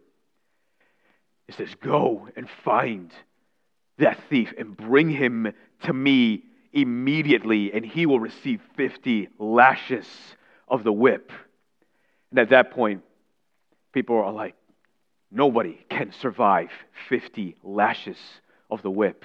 He 1.46 1.52
says, 1.52 1.68
Go 1.80 2.28
and 2.37 2.48
find 2.64 3.12
that 3.98 4.18
thief 4.28 4.52
and 4.59 4.76
bring 4.76 5.11
him 5.11 5.52
to 5.85 5.92
me 5.92 6.42
immediately, 6.72 7.72
and 7.72 7.85
he 7.85 8.07
will 8.07 8.20
receive 8.20 8.61
50 8.76 9.28
lashes 9.38 10.07
of 10.66 10.83
the 10.83 10.92
whip. 10.92 11.30
And 12.30 12.40
at 12.40 12.50
that 12.50 12.72
point, 12.72 13.02
people 13.92 14.16
are 14.16 14.33
like, 14.33 14.54
Nobody 15.30 15.85
can 15.88 16.12
survive 16.20 16.70
50 17.09 17.57
lashes 17.64 18.18
of 18.70 18.83
the 18.83 18.90
whip. 18.90 19.24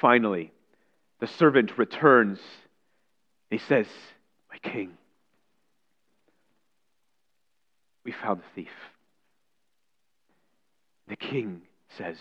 Finally, 0.00 0.52
the 1.20 1.26
servant 1.26 1.76
returns. 1.78 2.38
He 3.50 3.58
says, 3.58 3.86
My 4.50 4.58
king, 4.58 4.92
we 8.04 8.12
found 8.12 8.40
the 8.40 8.54
thief. 8.54 8.72
The 11.08 11.16
king 11.16 11.62
says, 11.96 12.16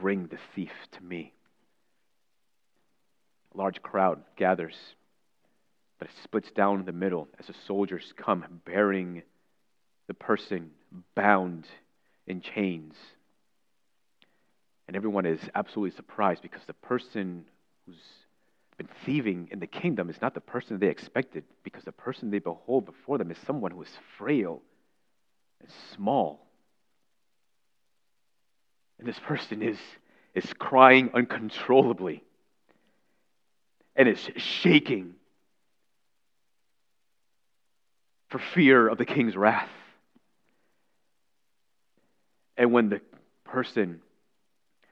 Bring 0.00 0.26
the 0.26 0.38
thief 0.54 0.72
to 0.92 1.04
me. 1.04 1.34
A 3.54 3.58
large 3.58 3.82
crowd 3.82 4.22
gathers, 4.36 4.76
but 5.98 6.08
it 6.08 6.14
splits 6.22 6.50
down 6.52 6.84
the 6.84 6.92
middle 6.92 7.28
as 7.38 7.48
the 7.48 7.54
soldiers 7.66 8.14
come 8.16 8.44
bearing 8.64 9.22
the 10.06 10.14
person 10.14 10.70
bound 11.14 11.66
in 12.26 12.40
chains 12.40 12.94
and 14.90 14.96
everyone 14.96 15.24
is 15.24 15.38
absolutely 15.54 15.94
surprised 15.94 16.42
because 16.42 16.62
the 16.66 16.72
person 16.72 17.44
who's 17.90 18.02
been 18.76 18.88
thieving 19.04 19.48
in 19.50 19.60
the 19.60 19.66
kingdom 19.66 20.08
is 20.08 20.20
not 20.22 20.34
the 20.34 20.40
person 20.40 20.78
they 20.78 20.88
expected, 20.88 21.44
because 21.64 21.84
the 21.84 21.92
person 21.92 22.30
they 22.30 22.38
behold 22.38 22.86
before 22.86 23.18
them 23.18 23.30
is 23.30 23.38
someone 23.46 23.70
who 23.70 23.82
is 23.82 23.90
frail 24.16 24.62
and 25.60 25.70
small. 25.94 26.46
And 28.98 29.06
this 29.06 29.18
person 29.18 29.62
is, 29.62 29.78
is 30.34 30.52
crying 30.54 31.10
uncontrollably 31.14 32.22
and 33.96 34.08
is 34.08 34.30
shaking 34.36 35.14
for 38.28 38.38
fear 38.38 38.88
of 38.88 38.98
the 38.98 39.04
king's 39.04 39.36
wrath. 39.36 39.68
And 42.56 42.72
when 42.72 42.90
the 42.90 43.00
person 43.44 44.00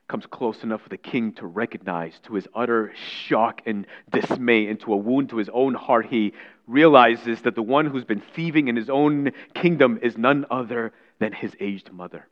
comes 0.08 0.26
close 0.26 0.62
enough 0.62 0.80
for 0.82 0.88
the 0.88 0.96
king 0.96 1.32
to 1.34 1.46
recognize. 1.46 2.18
To 2.24 2.34
his 2.34 2.48
utter 2.54 2.92
shock 3.26 3.60
and 3.66 3.86
dismay, 4.10 4.66
and 4.66 4.80
to 4.80 4.94
a 4.94 4.96
wound 4.96 5.30
to 5.30 5.36
his 5.36 5.50
own 5.50 5.74
heart, 5.74 6.06
he 6.06 6.32
realizes 6.66 7.42
that 7.42 7.54
the 7.54 7.62
one 7.62 7.86
who's 7.86 8.04
been 8.04 8.22
thieving 8.34 8.68
in 8.68 8.76
his 8.76 8.88
own 8.90 9.32
kingdom 9.54 9.98
is 10.02 10.16
none 10.16 10.46
other 10.50 10.92
than 11.18 11.32
his 11.32 11.54
aged 11.60 11.92
mother. 11.92 12.26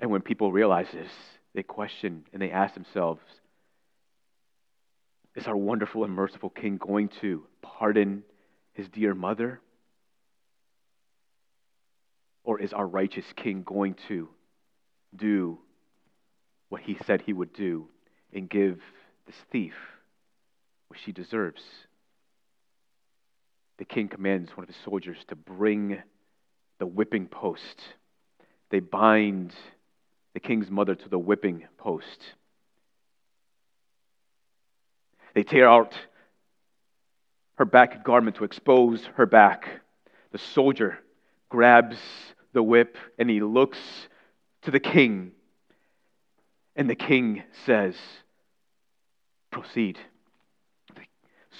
And 0.00 0.10
when 0.10 0.22
people 0.22 0.50
realize 0.50 0.88
this, 0.92 1.10
they 1.54 1.62
question 1.62 2.24
and 2.32 2.40
they 2.40 2.50
ask 2.50 2.74
themselves 2.74 3.22
Is 5.34 5.46
our 5.46 5.56
wonderful 5.56 6.04
and 6.04 6.12
merciful 6.12 6.50
king 6.50 6.78
going 6.78 7.08
to 7.20 7.44
pardon 7.62 8.22
his 8.72 8.88
dear 8.88 9.14
mother? 9.14 9.60
Or 12.46 12.60
is 12.60 12.72
our 12.72 12.86
righteous 12.86 13.26
King 13.34 13.64
going 13.64 13.96
to 14.06 14.28
do 15.14 15.58
what 16.68 16.80
he 16.80 16.96
said 17.04 17.20
he 17.20 17.32
would 17.32 17.52
do 17.52 17.88
and 18.32 18.48
give 18.48 18.80
this 19.26 19.34
thief 19.50 19.74
what 20.86 21.00
she 21.04 21.10
deserves? 21.10 21.60
The 23.78 23.84
king 23.84 24.06
commands 24.06 24.56
one 24.56 24.62
of 24.62 24.68
his 24.68 24.82
soldiers 24.84 25.18
to 25.26 25.34
bring 25.34 26.00
the 26.78 26.86
whipping 26.86 27.26
post. 27.26 27.82
They 28.70 28.78
bind 28.78 29.52
the 30.32 30.40
king's 30.40 30.70
mother 30.70 30.94
to 30.94 31.08
the 31.08 31.18
whipping 31.18 31.64
post. 31.78 32.34
They 35.34 35.42
tear 35.42 35.68
out 35.68 35.98
her 37.56 37.64
back 37.64 38.04
garment 38.04 38.36
to 38.36 38.44
expose 38.44 39.04
her 39.16 39.26
back. 39.26 39.68
The 40.30 40.38
soldier 40.38 41.00
grabs 41.48 41.96
the 42.56 42.62
whip 42.62 42.96
and 43.18 43.28
he 43.28 43.40
looks 43.40 43.78
to 44.62 44.70
the 44.72 44.80
king. 44.80 45.32
And 46.74 46.90
the 46.90 46.96
king 46.96 47.44
says, 47.66 47.94
Proceed. 49.52 49.98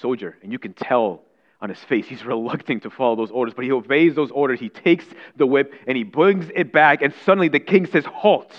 Soldier, 0.01 0.37
and 0.43 0.51
you 0.51 0.59
can 0.59 0.73
tell 0.73 1.23
on 1.61 1.69
his 1.69 1.79
face, 1.79 2.07
he's 2.07 2.25
reluctant 2.25 2.83
to 2.83 2.89
follow 2.89 3.15
those 3.15 3.31
orders, 3.31 3.53
but 3.55 3.63
he 3.63 3.71
obeys 3.71 4.15
those 4.15 4.31
orders. 4.31 4.59
He 4.59 4.69
takes 4.69 5.05
the 5.35 5.45
whip 5.45 5.73
and 5.87 5.95
he 5.95 6.03
brings 6.03 6.49
it 6.53 6.73
back, 6.73 7.01
and 7.01 7.13
suddenly 7.25 7.47
the 7.47 7.59
king 7.59 7.85
says, 7.85 8.05
Halt. 8.05 8.51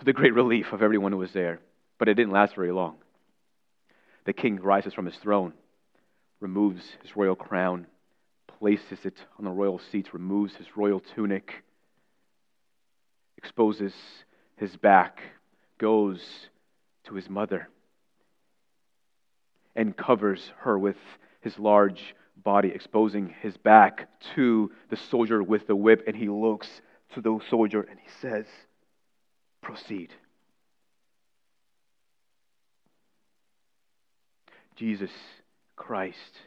To 0.00 0.04
the 0.04 0.12
great 0.12 0.34
relief 0.34 0.72
of 0.72 0.82
everyone 0.82 1.12
who 1.12 1.18
was 1.18 1.32
there. 1.32 1.60
But 1.98 2.08
it 2.08 2.14
didn't 2.14 2.32
last 2.32 2.54
very 2.54 2.72
long. 2.72 2.96
The 4.24 4.32
king 4.32 4.60
rises 4.60 4.94
from 4.94 5.06
his 5.06 5.16
throne 5.16 5.52
removes 6.40 6.82
his 7.02 7.16
royal 7.16 7.36
crown, 7.36 7.86
places 8.58 8.98
it 9.04 9.16
on 9.38 9.44
the 9.44 9.50
royal 9.50 9.80
seat, 9.92 10.12
removes 10.12 10.54
his 10.56 10.66
royal 10.76 11.00
tunic, 11.14 11.62
exposes 13.36 13.94
his 14.56 14.76
back, 14.76 15.20
goes 15.78 16.20
to 17.04 17.14
his 17.14 17.28
mother, 17.28 17.68
and 19.76 19.96
covers 19.96 20.52
her 20.58 20.78
with 20.78 20.96
his 21.40 21.58
large 21.58 22.14
body, 22.36 22.68
exposing 22.68 23.34
his 23.40 23.56
back 23.56 24.08
to 24.34 24.70
the 24.90 24.96
soldier 24.96 25.42
with 25.42 25.66
the 25.66 25.76
whip. 25.76 26.04
And 26.06 26.16
he 26.16 26.28
looks 26.28 26.68
to 27.14 27.20
the 27.20 27.38
soldier 27.48 27.82
and 27.82 27.98
he 27.98 28.08
says, 28.20 28.46
Proceed. 29.62 30.10
Jesus 34.76 35.10
Christ, 35.80 36.42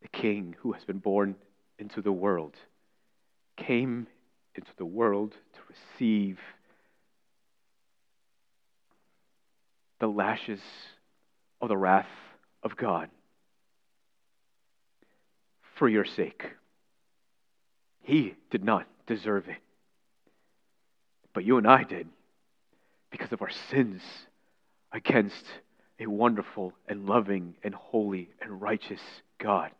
the 0.00 0.08
King 0.08 0.56
who 0.60 0.72
has 0.72 0.82
been 0.84 0.98
born 1.00 1.36
into 1.78 2.00
the 2.00 2.10
world, 2.10 2.56
came 3.58 4.06
into 4.54 4.70
the 4.78 4.86
world 4.86 5.32
to 5.32 5.60
receive 5.68 6.38
the 10.00 10.06
lashes 10.06 10.62
of 11.60 11.68
the 11.68 11.76
wrath 11.76 12.08
of 12.62 12.74
God 12.74 13.10
for 15.76 15.86
your 15.86 16.06
sake. 16.06 16.42
He 18.00 18.34
did 18.50 18.64
not 18.64 18.86
deserve 19.06 19.46
it, 19.48 19.60
but 21.34 21.44
you 21.44 21.58
and 21.58 21.66
I 21.66 21.84
did 21.84 22.08
because 23.10 23.30
of 23.30 23.42
our 23.42 23.52
sins 23.70 24.00
against 24.90 25.44
a 26.02 26.10
wonderful 26.10 26.72
and 26.88 27.06
loving 27.06 27.54
and 27.62 27.74
holy 27.74 28.28
and 28.40 28.60
righteous 28.60 29.00
God. 29.38 29.70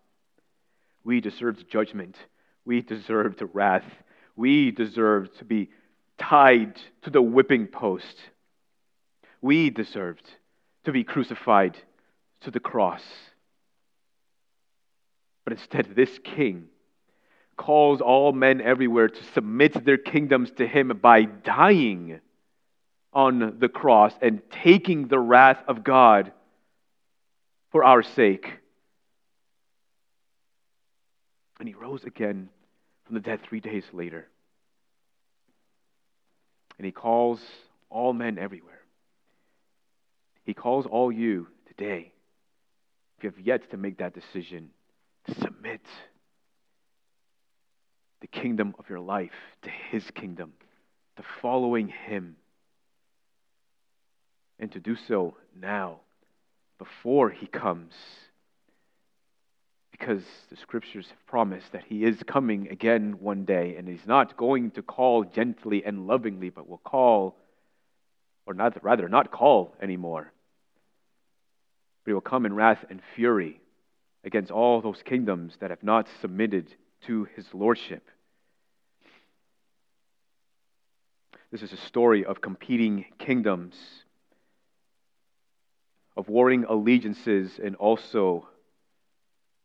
We 1.05 1.21
deserved 1.21 1.69
judgment. 1.71 2.17
We 2.65 2.81
deserved 2.81 3.43
wrath. 3.53 3.85
We 4.37 4.71
deserved 4.71 5.39
to 5.39 5.45
be 5.45 5.71
tied 6.19 6.77
to 7.03 7.11
the 7.11 7.23
whipping 7.23 7.67
post. 7.67 8.17
We 9.41 9.71
deserved 9.71 10.29
to 10.85 10.93
be 10.93 11.05
crucified 11.05 11.77
to 12.43 12.51
the 12.51 12.61
cross. 12.61 13.03
But 15.45 15.55
instead, 15.55 15.95
this 15.97 16.19
king 16.23 16.69
calls 17.57 18.01
all 18.01 18.33
men 18.33 18.61
everywhere 18.61 19.09
to 19.09 19.25
submit 19.35 19.85
their 19.85 19.99
kingdoms 19.99 20.51
to 20.53 20.67
him 20.67 20.99
by 21.03 21.25
dying 21.25 22.21
on 23.13 23.59
the 23.59 23.69
cross 23.69 24.15
and 24.21 24.41
taking 24.51 25.09
the 25.09 25.19
wrath 25.19 25.63
of 25.69 25.85
God 25.85 26.33
for 27.71 27.85
our 27.85 28.03
sake. 28.03 28.59
And 31.59 31.69
he 31.69 31.75
rose 31.75 32.05
again 32.05 32.49
from 33.05 33.15
the 33.15 33.21
dead 33.21 33.41
three 33.43 33.61
days 33.61 33.85
later. 33.93 34.29
And 36.79 36.87
he 36.87 36.93
calls 36.93 37.41
all 37.91 38.13
men 38.13 38.39
everywhere. 38.39 38.81
He 40.45 40.55
calls 40.55 40.87
all 40.87 41.13
you 41.13 41.47
today, 41.69 42.13
if 43.17 43.25
you 43.25 43.31
have 43.31 43.39
yet 43.39 43.71
to 43.71 43.77
make 43.77 43.99
that 43.99 44.15
decision, 44.15 44.71
to 45.27 45.35
submit 45.35 45.83
the 48.21 48.27
kingdom 48.27 48.75
of 48.79 48.89
your 48.89 49.01
life 49.01 49.31
to 49.63 49.71
his 49.91 50.11
kingdom, 50.11 50.53
to 51.17 51.23
following 51.41 51.89
him 51.89 52.37
and 54.63 54.71
to 54.71 54.79
do 54.79 54.95
so 55.09 55.35
now, 55.61 55.99
before 56.79 57.31
he 57.31 57.49
comes. 57.49 57.93
Because 59.91 60.23
the 60.51 60.57
scriptures 60.57 61.09
have 61.09 61.27
promised 61.27 61.73
that 61.73 61.83
he 61.89 62.05
is 62.05 62.23
coming 62.29 62.69
again 62.69 63.17
one 63.19 63.45
day, 63.45 63.75
and 63.77 63.89
he's 63.89 64.07
not 64.07 64.37
going 64.37 64.71
to 64.71 64.83
call 64.83 65.25
gently 65.25 65.85
and 65.85 66.07
lovingly, 66.07 66.49
but 66.49 66.69
will 66.69 66.79
call, 66.79 67.37
or 68.47 68.55
not, 68.55 68.83
rather, 68.85 69.09
not 69.09 69.33
call 69.33 69.75
anymore. 69.83 70.33
But 72.05 72.11
he 72.11 72.15
will 72.15 72.21
come 72.21 72.47
in 72.47 72.55
wrath 72.55 72.85
and 72.89 73.03
fury 73.17 73.61
against 74.23 74.53
all 74.53 74.81
those 74.81 75.03
kingdoms 75.05 75.55
that 75.59 75.71
have 75.71 75.83
not 75.83 76.07
submitted 76.21 76.73
to 77.09 77.25
his 77.35 77.47
lordship. 77.53 78.09
This 81.51 81.63
is 81.63 81.73
a 81.73 81.77
story 81.89 82.25
of 82.25 82.41
competing 82.41 83.07
kingdoms 83.19 83.75
of 86.17 86.29
warring 86.29 86.65
allegiances 86.69 87.59
and 87.63 87.77
also 87.77 88.47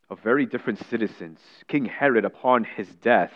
of 0.09 0.19
very 0.21 0.45
different 0.45 0.85
citizens. 0.89 1.39
King 1.67 1.85
Herod, 1.85 2.25
upon 2.25 2.63
his 2.63 2.87
death, 2.87 3.33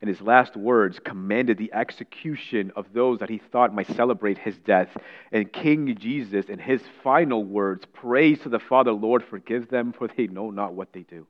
in 0.00 0.08
his 0.08 0.20
last 0.20 0.56
words, 0.56 0.98
commanded 0.98 1.58
the 1.58 1.72
execution 1.72 2.72
of 2.74 2.86
those 2.92 3.20
that 3.20 3.30
he 3.30 3.38
thought 3.38 3.72
might 3.72 3.86
celebrate 3.94 4.36
his 4.38 4.58
death. 4.58 4.88
And 5.30 5.52
King 5.52 5.96
Jesus, 5.96 6.46
in 6.46 6.58
his 6.58 6.82
final 7.04 7.44
words, 7.44 7.84
prays 7.92 8.40
to 8.40 8.48
the 8.48 8.58
Father, 8.58 8.90
Lord, 8.90 9.22
forgive 9.22 9.68
them, 9.68 9.92
for 9.92 10.08
they 10.08 10.26
know 10.26 10.50
not 10.50 10.74
what 10.74 10.92
they 10.92 11.02
do. 11.02 11.28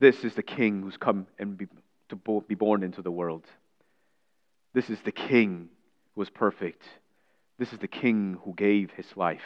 This 0.00 0.24
is 0.24 0.34
the 0.34 0.42
King 0.42 0.82
who's 0.82 0.96
come 0.96 1.26
and 1.38 1.58
be, 1.58 1.68
to 2.08 2.42
be 2.48 2.54
born 2.54 2.82
into 2.82 3.02
the 3.02 3.12
world. 3.12 3.44
This 4.72 4.88
is 4.88 4.98
the 5.02 5.12
King 5.12 5.68
who 6.14 6.22
is 6.22 6.30
perfect 6.30 6.82
this 7.62 7.72
is 7.72 7.78
the 7.78 7.86
king 7.86 8.38
who 8.44 8.52
gave 8.54 8.90
his 8.90 9.06
life. 9.14 9.40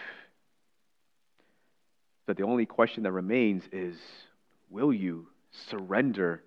But 2.25 2.39
the 2.39 2.45
only 2.45 2.65
question 2.65 3.03
that 3.03 3.13
remains 3.13 3.63
is 3.73 3.95
will 4.71 4.91
you 4.91 5.27
surrender 5.69 6.43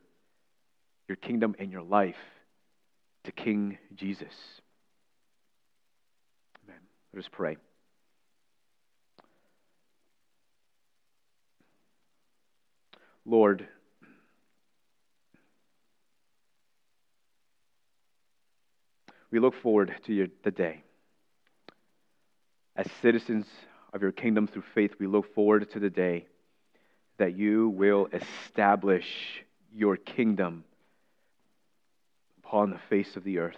your 1.08 1.16
kingdom 1.16 1.54
and 1.60 1.72
your 1.72 1.84
life 1.84 2.16
to 3.26 3.32
King 3.32 3.78
Jesus? 3.94 4.34
Amen. 6.66 6.80
Let 7.14 7.24
us 7.24 7.30
pray. 7.32 7.58
Lord, 13.28 13.68
we 19.30 19.38
look 19.38 19.54
forward 19.62 19.94
to 20.08 20.14
your, 20.16 20.30
the 20.44 20.50
day 20.50 20.82
as 22.80 22.88
citizens 23.02 23.46
of 23.92 24.02
your 24.02 24.14
kingdom 24.14 24.48
through 24.48 24.64
faith, 24.74 24.94
we 25.00 25.06
look 25.06 25.36
forward 25.36 25.70
to 25.70 25.82
the 25.82 25.90
day 25.90 26.26
that 27.18 27.36
you 27.36 27.68
will 27.68 28.08
establish 28.14 29.06
your 29.76 29.98
kingdom 29.98 30.64
upon 32.42 32.70
the 32.70 32.80
face 32.90 33.18
of 33.18 33.26
the 33.26 33.40
earth. 33.40 33.58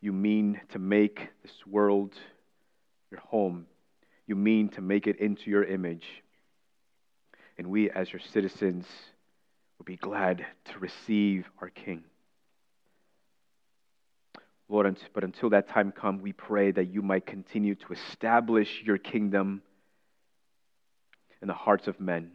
You 0.00 0.12
mean 0.12 0.60
to 0.70 0.80
make 0.80 1.28
this 1.42 1.54
world 1.68 2.14
your 3.12 3.20
home. 3.20 3.66
You 4.26 4.34
mean 4.34 4.70
to 4.70 4.80
make 4.80 5.06
it 5.06 5.20
into 5.20 5.50
your 5.50 5.62
image. 5.62 6.06
and 7.58 7.68
we, 7.68 7.90
as 7.90 8.12
your 8.12 8.20
citizens, 8.32 8.86
will 9.78 9.84
be 9.84 9.96
glad 9.96 10.44
to 10.64 10.78
receive 10.80 11.48
our 11.60 11.70
King. 11.70 12.02
Lord, 14.68 14.96
but 15.14 15.22
until 15.22 15.50
that 15.50 15.68
time 15.68 15.92
come, 15.92 16.20
we 16.20 16.32
pray 16.32 16.72
that 16.72 16.92
you 16.92 17.00
might 17.00 17.24
continue 17.24 17.76
to 17.76 17.92
establish 17.92 18.82
your 18.84 18.98
kingdom 18.98 19.62
in 21.40 21.48
the 21.48 21.54
hearts 21.54 21.86
of 21.86 22.00
men, 22.00 22.32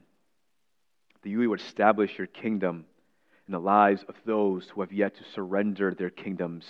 that 1.22 1.30
you 1.30 1.50
would 1.50 1.60
establish 1.60 2.18
your 2.18 2.28
kingdom 2.28 2.86
in 3.48 3.52
the 3.52 3.60
lives 3.60 4.04
of 4.08 4.16
those 4.26 4.66
who 4.70 4.82
have 4.82 4.94
yet 4.94 5.16
to 5.16 5.24
surrender 5.36 5.94
their 5.94 6.10
kingdoms 6.10 6.66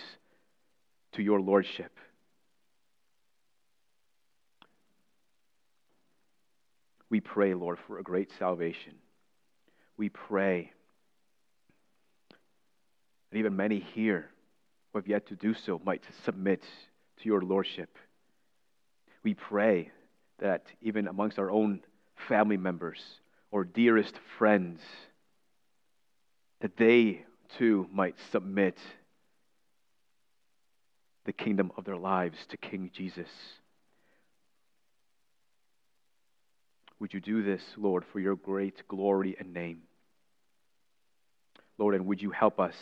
to 1.11 1.21
your 1.21 1.39
lordship. 1.39 1.91
We 7.11 7.19
pray, 7.19 7.53
Lord, 7.53 7.77
for 7.85 7.99
a 7.99 8.03
great 8.03 8.31
salvation. 8.39 8.93
We 9.97 10.09
pray 10.09 10.71
that 13.29 13.37
even 13.37 13.55
many 13.55 13.79
here 13.79 14.30
who 14.91 14.99
have 14.99 15.07
yet 15.07 15.27
to 15.27 15.35
do 15.35 15.53
so 15.53 15.81
might 15.83 16.03
submit 16.25 16.61
to 17.21 17.25
your 17.25 17.41
lordship. 17.41 17.97
We 19.23 19.33
pray 19.33 19.91
that 20.39 20.65
even 20.81 21.07
amongst 21.07 21.39
our 21.39 21.51
own 21.51 21.81
family 22.27 22.57
members 22.57 22.99
or 23.51 23.63
dearest 23.63 24.15
friends, 24.37 24.81
that 26.61 26.77
they 26.77 27.25
too 27.57 27.87
might 27.91 28.15
submit 28.31 28.77
the 31.25 31.33
kingdom 31.33 31.71
of 31.77 31.85
their 31.85 31.97
lives 31.97 32.37
to 32.49 32.57
King 32.57 32.89
Jesus. 32.93 33.29
Would 36.99 37.13
you 37.13 37.19
do 37.19 37.43
this, 37.43 37.61
Lord, 37.77 38.05
for 38.11 38.19
your 38.19 38.35
great 38.35 38.87
glory 38.87 39.35
and 39.39 39.53
name? 39.53 39.81
Lord, 41.77 41.95
and 41.95 42.05
would 42.05 42.21
you 42.21 42.31
help 42.31 42.59
us, 42.59 42.75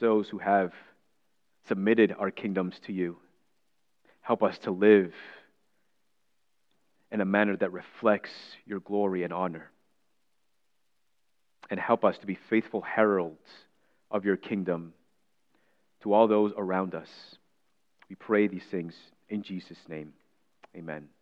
those 0.00 0.28
who 0.28 0.38
have 0.38 0.72
submitted 1.68 2.14
our 2.18 2.30
kingdoms 2.30 2.74
to 2.86 2.92
you, 2.92 3.16
help 4.20 4.42
us 4.42 4.58
to 4.58 4.70
live 4.70 5.12
in 7.10 7.20
a 7.20 7.24
manner 7.24 7.56
that 7.56 7.72
reflects 7.72 8.30
your 8.66 8.80
glory 8.80 9.22
and 9.22 9.32
honor. 9.32 9.70
And 11.70 11.80
help 11.80 12.04
us 12.04 12.18
to 12.18 12.26
be 12.26 12.38
faithful 12.50 12.82
heralds 12.82 13.48
of 14.10 14.24
your 14.24 14.36
kingdom 14.36 14.92
to 16.02 16.12
all 16.12 16.28
those 16.28 16.52
around 16.56 16.94
us. 16.94 17.08
We 18.08 18.16
pray 18.16 18.46
these 18.46 18.66
things 18.70 18.94
in 19.28 19.42
Jesus' 19.42 19.78
name. 19.88 20.12
Amen. 20.76 21.13